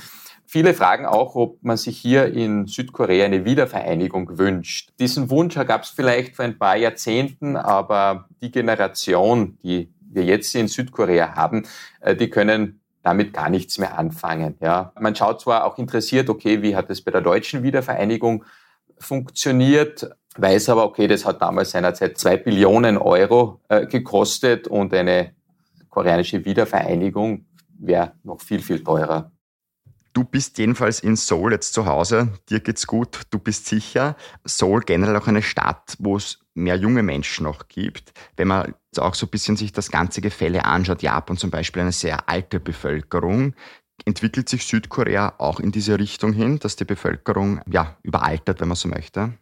Viele 0.48 0.74
fragen 0.74 1.06
auch, 1.06 1.34
ob 1.34 1.62
man 1.62 1.76
sich 1.76 1.98
hier 1.98 2.32
in 2.32 2.66
Südkorea 2.66 3.24
eine 3.24 3.44
Wiedervereinigung 3.44 4.38
wünscht. 4.38 4.92
Diesen 5.00 5.28
Wunsch 5.28 5.56
gab 5.56 5.82
es 5.82 5.90
vielleicht 5.90 6.36
vor 6.36 6.44
ein 6.44 6.56
paar 6.56 6.76
Jahrzehnten, 6.76 7.56
aber 7.56 8.28
die 8.40 8.52
Generation, 8.52 9.58
die 9.64 9.92
wir 10.00 10.24
jetzt 10.24 10.54
in 10.54 10.68
Südkorea 10.68 11.34
haben, 11.34 11.66
äh, 12.00 12.14
die 12.14 12.30
können 12.30 12.80
damit 13.06 13.32
gar 13.32 13.48
nichts 13.50 13.78
mehr 13.78 13.96
anfangen. 13.96 14.56
Ja, 14.60 14.92
man 14.98 15.14
schaut 15.14 15.40
zwar 15.40 15.64
auch 15.64 15.78
interessiert, 15.78 16.28
okay, 16.28 16.60
wie 16.62 16.74
hat 16.74 16.90
es 16.90 17.02
bei 17.02 17.12
der 17.12 17.20
deutschen 17.20 17.62
Wiedervereinigung 17.62 18.44
funktioniert, 18.98 20.10
weiß 20.36 20.70
aber, 20.70 20.84
okay, 20.84 21.06
das 21.06 21.24
hat 21.24 21.40
damals 21.40 21.70
seinerzeit 21.70 22.18
zwei 22.18 22.36
Billionen 22.36 22.98
Euro 22.98 23.60
äh, 23.68 23.86
gekostet 23.86 24.66
und 24.66 24.92
eine 24.92 25.34
koreanische 25.88 26.44
Wiedervereinigung 26.44 27.46
wäre 27.78 28.14
noch 28.24 28.40
viel, 28.40 28.60
viel 28.60 28.82
teurer. 28.82 29.30
Du 30.12 30.24
bist 30.24 30.58
jedenfalls 30.58 30.98
in 30.98 31.14
Seoul 31.14 31.52
jetzt 31.52 31.74
zu 31.74 31.86
Hause, 31.86 32.32
dir 32.50 32.58
geht's 32.58 32.88
gut, 32.88 33.20
du 33.30 33.38
bist 33.38 33.66
sicher. 33.66 34.16
Seoul 34.44 34.80
generell 34.80 35.16
auch 35.16 35.28
eine 35.28 35.42
Stadt, 35.42 35.94
wo 36.00 36.16
es 36.16 36.40
mehr 36.56 36.76
junge 36.76 37.02
Menschen 37.02 37.44
noch 37.44 37.68
gibt. 37.68 38.12
Wenn 38.36 38.48
man 38.48 38.74
auch 38.98 39.14
so 39.14 39.26
ein 39.26 39.30
bisschen 39.30 39.56
sich 39.56 39.72
das 39.72 39.90
ganze 39.90 40.20
Gefälle 40.20 40.64
anschaut, 40.64 41.02
Japan 41.02 41.36
zum 41.36 41.50
Beispiel 41.50 41.82
eine 41.82 41.92
sehr 41.92 42.28
alte 42.28 42.60
Bevölkerung, 42.60 43.54
entwickelt 44.04 44.48
sich 44.48 44.66
Südkorea 44.66 45.34
auch 45.38 45.60
in 45.60 45.72
diese 45.72 45.98
Richtung 45.98 46.32
hin, 46.32 46.58
dass 46.58 46.76
die 46.76 46.84
Bevölkerung 46.84 47.60
ja 47.70 47.96
überaltert, 48.02 48.60
wenn 48.60 48.68
man 48.68 48.76
so 48.76 48.88
möchte? 48.88 49.34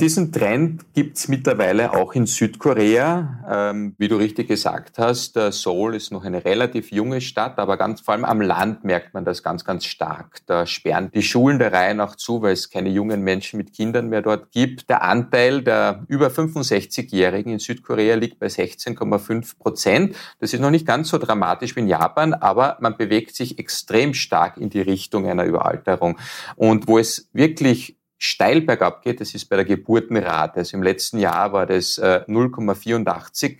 Diesen 0.00 0.32
Trend 0.32 0.92
gibt's 0.92 1.28
mittlerweile 1.28 1.92
auch 1.92 2.14
in 2.14 2.26
Südkorea. 2.26 3.44
Ähm, 3.48 3.94
wie 3.96 4.08
du 4.08 4.16
richtig 4.16 4.48
gesagt 4.48 4.98
hast, 4.98 5.34
Seoul 5.34 5.94
ist 5.94 6.10
noch 6.10 6.24
eine 6.24 6.44
relativ 6.44 6.90
junge 6.90 7.20
Stadt, 7.20 7.60
aber 7.60 7.76
ganz 7.76 8.00
vor 8.00 8.14
allem 8.14 8.24
am 8.24 8.40
Land 8.40 8.82
merkt 8.82 9.14
man 9.14 9.24
das 9.24 9.44
ganz, 9.44 9.64
ganz 9.64 9.84
stark. 9.84 10.40
Da 10.46 10.66
sperren 10.66 11.12
die 11.14 11.22
Schulen 11.22 11.60
der 11.60 11.72
Reihe 11.72 11.94
nach 11.94 12.16
zu, 12.16 12.42
weil 12.42 12.54
es 12.54 12.70
keine 12.70 12.88
jungen 12.88 13.22
Menschen 13.22 13.56
mit 13.56 13.72
Kindern 13.72 14.08
mehr 14.08 14.20
dort 14.20 14.50
gibt. 14.50 14.90
Der 14.90 15.04
Anteil 15.04 15.62
der 15.62 16.04
über 16.08 16.26
65-Jährigen 16.26 17.52
in 17.52 17.60
Südkorea 17.60 18.16
liegt 18.16 18.40
bei 18.40 18.48
16,5 18.48 19.58
Prozent. 19.58 20.16
Das 20.40 20.52
ist 20.52 20.58
noch 20.58 20.72
nicht 20.72 20.88
ganz 20.88 21.08
so 21.08 21.18
dramatisch 21.18 21.76
wie 21.76 21.80
in 21.80 21.86
Japan, 21.86 22.34
aber 22.34 22.78
man 22.80 22.96
bewegt 22.96 23.36
sich 23.36 23.60
extrem 23.60 24.12
stark 24.12 24.56
in 24.56 24.70
die 24.70 24.80
Richtung 24.80 25.28
einer 25.28 25.44
Überalterung. 25.44 26.18
Und 26.56 26.88
wo 26.88 26.98
es 26.98 27.28
wirklich 27.32 27.96
steil 28.24 28.62
bergab 28.62 29.02
geht, 29.02 29.20
das 29.20 29.34
ist 29.34 29.46
bei 29.46 29.56
der 29.56 29.64
Geburtenrate. 29.64 30.60
Also 30.60 30.76
im 30.76 30.82
letzten 30.82 31.18
Jahr 31.18 31.52
war 31.52 31.66
das 31.66 32.00
0,84 32.00 33.44
äh, 33.44 33.56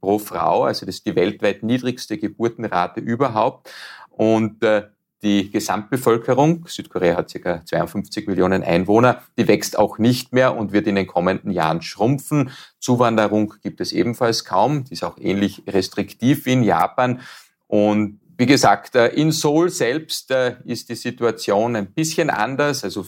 pro 0.00 0.18
Frau, 0.18 0.64
also 0.64 0.86
das 0.86 0.96
ist 0.96 1.06
die 1.06 1.16
weltweit 1.16 1.62
niedrigste 1.62 2.16
Geburtenrate 2.16 3.00
überhaupt. 3.00 3.70
Und 4.10 4.62
äh, 4.62 4.84
die 5.22 5.50
Gesamtbevölkerung, 5.50 6.66
Südkorea 6.66 7.16
hat 7.16 7.32
ca. 7.32 7.64
52 7.64 8.26
Millionen 8.26 8.62
Einwohner, 8.62 9.22
die 9.38 9.48
wächst 9.48 9.78
auch 9.78 9.98
nicht 9.98 10.32
mehr 10.32 10.56
und 10.56 10.72
wird 10.72 10.86
in 10.86 10.94
den 10.94 11.06
kommenden 11.06 11.50
Jahren 11.50 11.82
schrumpfen. 11.82 12.50
Zuwanderung 12.78 13.54
gibt 13.62 13.80
es 13.80 13.92
ebenfalls 13.92 14.44
kaum, 14.44 14.84
die 14.84 14.92
ist 14.92 15.04
auch 15.04 15.18
ähnlich 15.18 15.64
restriktiv 15.66 16.46
wie 16.46 16.52
in 16.52 16.62
Japan. 16.62 17.20
Und 17.66 18.20
wie 18.38 18.46
gesagt, 18.46 18.94
äh, 18.94 19.08
in 19.08 19.32
Seoul 19.32 19.68
selbst 19.68 20.30
ist 20.64 20.88
die 20.88 20.94
Situation 20.94 21.76
ein 21.76 21.92
bisschen 21.92 22.30
anders. 22.30 22.84
Also 22.84 23.06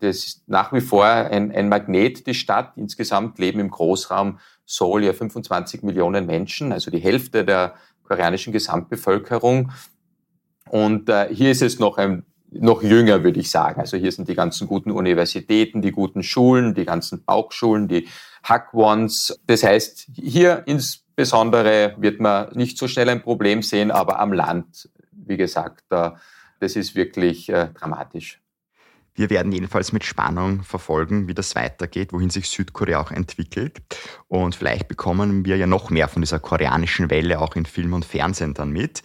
das 0.00 0.16
ist 0.16 0.48
nach 0.48 0.72
wie 0.72 0.80
vor 0.80 1.04
ein, 1.04 1.52
ein 1.52 1.68
Magnet, 1.68 2.26
die 2.26 2.34
Stadt. 2.34 2.72
Insgesamt 2.76 3.38
leben 3.38 3.60
im 3.60 3.70
Großraum 3.70 4.38
Seoul 4.66 5.04
ja 5.04 5.12
25 5.12 5.82
Millionen 5.82 6.26
Menschen, 6.26 6.72
also 6.72 6.90
die 6.90 7.00
Hälfte 7.00 7.44
der 7.44 7.74
koreanischen 8.02 8.52
Gesamtbevölkerung. 8.52 9.72
Und 10.70 11.08
äh, 11.08 11.28
hier 11.32 11.50
ist 11.50 11.62
es 11.62 11.78
noch 11.78 11.98
ein 11.98 12.24
noch 12.54 12.82
jünger, 12.82 13.24
würde 13.24 13.40
ich 13.40 13.50
sagen. 13.50 13.80
Also 13.80 13.96
hier 13.96 14.12
sind 14.12 14.28
die 14.28 14.34
ganzen 14.34 14.66
guten 14.66 14.90
Universitäten, 14.90 15.80
die 15.80 15.90
guten 15.90 16.22
Schulen, 16.22 16.74
die 16.74 16.84
ganzen 16.84 17.24
Bauchschulen, 17.24 17.88
die 17.88 18.08
Hackwons. 18.44 19.40
Das 19.46 19.62
heißt, 19.62 20.08
hier 20.14 20.62
insbesondere 20.66 21.94
wird 21.98 22.20
man 22.20 22.52
nicht 22.54 22.76
so 22.76 22.88
schnell 22.88 23.08
ein 23.08 23.22
Problem 23.22 23.62
sehen, 23.62 23.90
aber 23.90 24.20
am 24.20 24.34
Land, 24.34 24.90
wie 25.12 25.38
gesagt, 25.38 25.84
das 25.88 26.76
ist 26.76 26.94
wirklich 26.94 27.48
äh, 27.48 27.68
dramatisch. 27.74 28.41
Wir 29.14 29.28
werden 29.28 29.52
jedenfalls 29.52 29.92
mit 29.92 30.04
Spannung 30.04 30.62
verfolgen, 30.62 31.28
wie 31.28 31.34
das 31.34 31.54
weitergeht, 31.54 32.12
wohin 32.12 32.30
sich 32.30 32.48
Südkorea 32.48 33.00
auch 33.00 33.10
entwickelt. 33.10 33.82
Und 34.28 34.54
vielleicht 34.54 34.88
bekommen 34.88 35.44
wir 35.44 35.56
ja 35.56 35.66
noch 35.66 35.90
mehr 35.90 36.08
von 36.08 36.22
dieser 36.22 36.38
koreanischen 36.38 37.10
Welle 37.10 37.40
auch 37.40 37.54
in 37.54 37.66
Film 37.66 37.92
und 37.92 38.06
Fernsehen 38.06 38.54
dann 38.54 38.70
mit. 38.70 39.02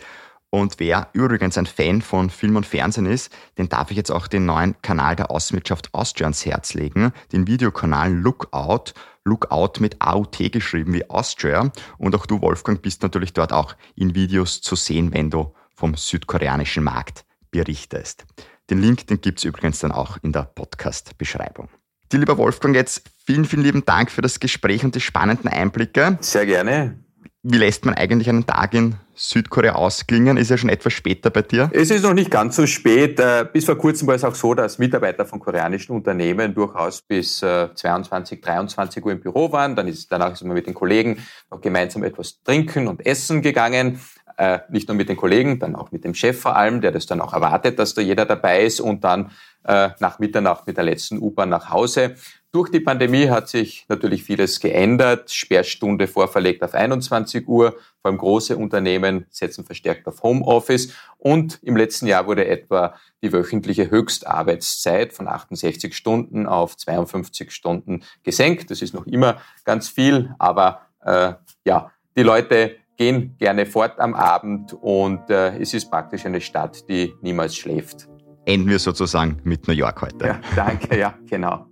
Und 0.50 0.80
wer 0.80 1.10
übrigens 1.12 1.58
ein 1.58 1.66
Fan 1.66 2.02
von 2.02 2.30
Film 2.30 2.56
und 2.56 2.66
Fernsehen 2.66 3.06
ist, 3.06 3.36
den 3.58 3.68
darf 3.68 3.92
ich 3.92 3.98
jetzt 3.98 4.12
auch 4.12 4.28
den 4.28 4.46
neuen 4.46 4.82
Kanal 4.82 5.18
der 5.18 5.30
Außenwirtschaft 5.30 5.94
Austria 5.94 6.28
ans 6.28 6.46
Herz 6.46 6.74
legen, 6.74 7.12
den 7.34 7.48
Videokanal 7.48 8.14
Lookout. 8.14 8.94
Lookout 9.26 9.82
mit 9.82 10.02
AUT 10.02 10.38
geschrieben 10.54 10.94
wie 10.94 11.10
Austria. 11.10 11.70
Und 11.98 12.16
auch 12.16 12.26
du, 12.26 12.42
Wolfgang, 12.42 12.82
bist 12.82 13.04
natürlich 13.04 13.34
dort 13.34 13.52
auch 13.52 13.76
in 13.94 14.16
Videos 14.16 14.62
zu 14.62 14.78
sehen, 14.78 15.14
wenn 15.14 15.30
du 15.30 15.54
vom 15.76 15.96
südkoreanischen 15.96 16.86
Markt 16.86 17.26
berichtest. 17.52 18.26
Den 18.70 18.82
Link, 18.82 19.08
den 19.08 19.22
gibt 19.22 19.40
es 19.40 19.46
übrigens 19.46 19.80
dann 19.80 19.94
auch 19.94 20.18
in 20.24 20.34
der 20.34 20.44
Podcast-Beschreibung. 20.44 21.70
Die 22.12 22.18
lieber 22.18 22.38
Wolfgang, 22.38 22.76
jetzt 22.76 23.04
vielen, 23.26 23.46
vielen 23.46 23.64
lieben 23.64 23.86
Dank 23.86 24.12
für 24.12 24.22
das 24.22 24.40
Gespräch 24.42 24.84
und 24.84 24.96
die 24.96 25.00
spannenden 25.00 25.50
Einblicke. 25.50 26.18
Sehr 26.20 26.46
gerne. 26.46 27.00
Wie 27.44 27.58
lässt 27.58 27.86
man 27.86 27.94
eigentlich 27.94 28.28
einen 28.28 28.46
Tag 28.46 28.74
in 28.74 28.96
Südkorea 29.16 29.76
ausklingen? 29.76 30.36
Ist 30.36 30.50
ja 30.50 30.58
schon 30.58 30.70
etwas 30.70 30.92
später 30.92 31.30
bei 31.30 31.44
dir. 31.44 31.70
Es 31.72 31.92
ist 31.92 32.04
noch 32.04 32.14
nicht 32.14 32.30
ganz 32.30 32.58
so 32.58 32.68
spät. 32.68 33.22
Äh, 33.22 33.46
bis 33.52 33.64
vor 33.64 33.78
kurzem 33.78 34.06
war 34.08 34.16
es 34.16 34.26
auch 34.26 34.36
so, 34.36 34.54
dass 34.54 34.80
Mitarbeiter 34.80 35.26
von 35.26 35.40
koreanischen 35.40 35.96
Unternehmen 35.96 36.54
durchaus 36.54 37.02
bis 37.02 37.38
22, 37.38 38.40
äh, 38.40 38.42
23 38.42 39.06
Uhr 39.06 39.14
im 39.14 39.22
Büro 39.22 39.50
waren. 39.54 39.78
Dann 39.78 39.88
ist, 39.88 40.12
danach 40.12 40.34
ist 40.34 40.44
man 40.44 40.56
mit 40.56 40.68
den 40.68 40.74
Kollegen 40.74 41.26
noch 41.50 41.62
gemeinsam 41.62 42.04
etwas 42.04 42.42
trinken 42.44 42.88
und 42.90 43.06
essen 43.06 43.42
gegangen 43.42 44.02
äh, 44.38 44.60
nicht 44.70 44.88
nur 44.88 44.96
mit 44.96 45.10
den 45.10 45.18
Kollegen, 45.18 45.60
dann 45.60 45.76
auch 45.76 45.92
mit 45.92 46.04
dem 46.04 46.14
Chef 46.14 46.40
vor 46.40 46.56
allem, 46.56 46.82
der 46.82 46.92
das 46.92 47.06
dann 47.06 47.22
auch 47.22 47.34
erwartet, 47.34 47.80
dass 47.80 47.94
da 47.94 48.02
jeder 48.02 48.26
dabei 48.26 48.64
ist 48.64 48.80
und 48.80 49.04
dann 49.04 49.32
äh, 49.64 49.90
nach 50.00 50.20
Mitternacht 50.20 50.68
mit 50.68 50.78
der 50.78 50.84
letzten 50.84 51.18
U-Bahn 51.20 51.50
nach 51.50 51.70
Hause. 51.72 52.16
Durch 52.52 52.70
die 52.70 52.80
Pandemie 52.80 53.30
hat 53.30 53.50
sich 53.50 53.86
natürlich 53.90 54.24
vieles 54.24 54.60
geändert. 54.60 55.32
Sperrstunde 55.32 56.08
vorverlegt 56.08 56.64
auf 56.64 56.74
21 56.74 57.48
Uhr. 57.48 57.72
Vor 58.02 58.10
allem 58.10 58.18
große 58.18 58.56
Unternehmen 58.56 59.26
setzen 59.30 59.66
verstärkt 59.66 60.08
auf 60.08 60.24
Homeoffice. 60.24 60.94
Und 61.18 61.60
im 61.62 61.76
letzten 61.76 62.08
Jahr 62.08 62.26
wurde 62.26 62.48
etwa 62.48 62.96
die 63.22 63.34
wöchentliche 63.34 63.92
Höchstarbeitszeit 63.92 65.14
von 65.14 65.28
68 65.28 65.96
Stunden 65.96 66.48
auf 66.48 66.78
52 66.78 67.52
Stunden 67.52 68.04
gesenkt. 68.24 68.72
Das 68.72 68.82
ist 68.82 68.94
noch 68.94 69.06
immer 69.06 69.42
ganz 69.66 69.90
viel, 69.90 70.34
aber 70.40 70.82
äh, 71.04 71.34
ja, 71.66 71.92
die 72.16 72.24
Leute 72.24 72.78
gehen 72.98 73.36
gerne 73.38 73.66
fort 73.66 74.00
am 74.00 74.14
Abend 74.16 74.74
und 74.74 75.30
äh, 75.30 75.58
es 75.60 75.74
ist 75.74 75.90
praktisch 75.90 76.26
eine 76.26 76.42
Stadt, 76.42 76.90
die 76.90 77.14
niemals 77.22 77.56
schläft. 77.56 78.10
Enden 78.46 78.70
wir 78.70 78.80
sozusagen 78.80 79.40
mit 79.44 79.68
New 79.68 79.74
York 79.74 80.02
heute. 80.02 80.26
Ja, 80.26 80.42
danke, 80.56 80.98
ja, 80.98 81.14
genau. 81.30 81.68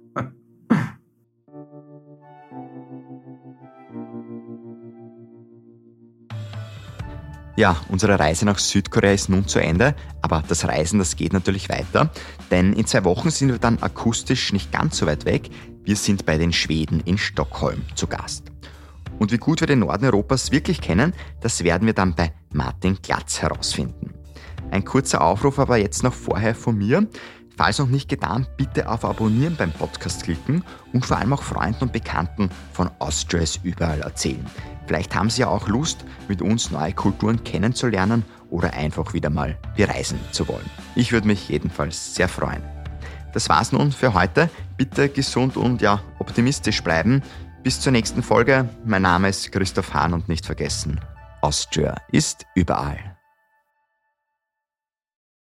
Ja, 7.58 7.78
unsere 7.88 8.20
Reise 8.20 8.46
nach 8.46 8.60
Südkorea 8.60 9.14
ist 9.14 9.30
nun 9.30 9.48
zu 9.48 9.60
Ende, 9.60 9.96
aber 10.22 10.44
das 10.46 10.68
Reisen, 10.68 11.00
das 11.00 11.16
geht 11.16 11.32
natürlich 11.32 11.70
weiter, 11.70 12.12
denn 12.52 12.74
in 12.74 12.86
zwei 12.86 13.06
Wochen 13.06 13.30
sind 13.30 13.48
wir 13.48 13.60
dann 13.60 13.82
akustisch 13.82 14.52
nicht 14.52 14.74
ganz 14.74 14.98
so 14.98 15.06
weit 15.06 15.24
weg. 15.24 15.50
Wir 15.86 15.96
sind 15.96 16.26
bei 16.26 16.38
den 16.38 16.52
Schweden 16.52 17.00
in 17.00 17.18
Stockholm 17.18 17.84
zu 17.96 18.08
Gast. 18.08 18.52
Und 19.20 19.32
wie 19.32 19.38
gut 19.38 19.62
wir 19.62 19.68
den 19.68 19.80
Norden 19.80 20.06
Europas 20.06 20.52
wirklich 20.52 20.82
kennen, 20.82 21.14
das 21.42 21.64
werden 21.64 21.86
wir 21.86 21.94
dann 21.94 22.16
bei 22.16 22.34
Martin 22.52 22.98
Glatz 23.02 23.42
herausfinden. 23.42 24.14
Ein 24.72 24.84
kurzer 24.84 25.22
Aufruf 25.22 25.60
aber 25.60 25.78
jetzt 25.78 26.04
noch 26.04 26.14
vorher 26.14 26.56
von 26.56 26.78
mir. 26.78 27.08
Falls 27.58 27.80
noch 27.80 27.88
nicht 27.88 28.10
getan, 28.10 28.46
bitte 28.58 28.90
auf 28.90 29.06
Abonnieren 29.06 29.56
beim 29.56 29.72
Podcast 29.72 30.24
klicken 30.24 30.64
und 30.92 31.06
vor 31.06 31.18
allem 31.18 31.32
auch 31.32 31.44
Freunden 31.44 31.86
und 31.86 31.94
Bekannten 31.94 32.50
von 32.74 32.90
Austria 33.00 33.44
ist 33.44 33.62
überall 33.64 34.02
erzählen. 34.02 34.46
Vielleicht 34.88 35.16
haben 35.16 35.30
Sie 35.30 35.42
ja 35.42 35.48
auch 35.48 35.68
Lust, 35.70 36.04
mit 36.28 36.42
uns 36.42 36.72
neue 36.72 36.94
Kulturen 36.94 37.44
kennenzulernen 37.44 38.26
oder 38.50 38.74
einfach 38.74 39.14
wieder 39.14 39.30
mal 39.30 39.58
bereisen 39.78 40.20
zu 40.32 40.48
wollen. 40.48 40.70
Ich 40.96 41.12
würde 41.12 41.28
mich 41.28 41.48
jedenfalls 41.48 42.14
sehr 42.16 42.28
freuen. 42.28 42.62
Das 43.34 43.50
war's 43.50 43.72
nun 43.72 43.92
für 43.92 44.14
heute. 44.14 44.50
Bitte 44.78 45.10
gesund 45.10 45.58
und 45.58 45.82
ja, 45.82 46.02
optimistisch 46.20 46.84
bleiben. 46.84 47.22
Bis 47.66 47.82
zur 47.82 47.92
nächsten 47.92 48.22
Folge. 48.22 48.70
Mein 48.86 49.02
Name 49.02 49.28
ist 49.28 49.52
Christoph 49.52 49.96
Hahn 49.96 50.14
und 50.14 50.30
nicht 50.30 50.46
vergessen, 50.46 51.02
Austria 51.42 51.96
ist 52.12 52.46
überall. 52.54 53.15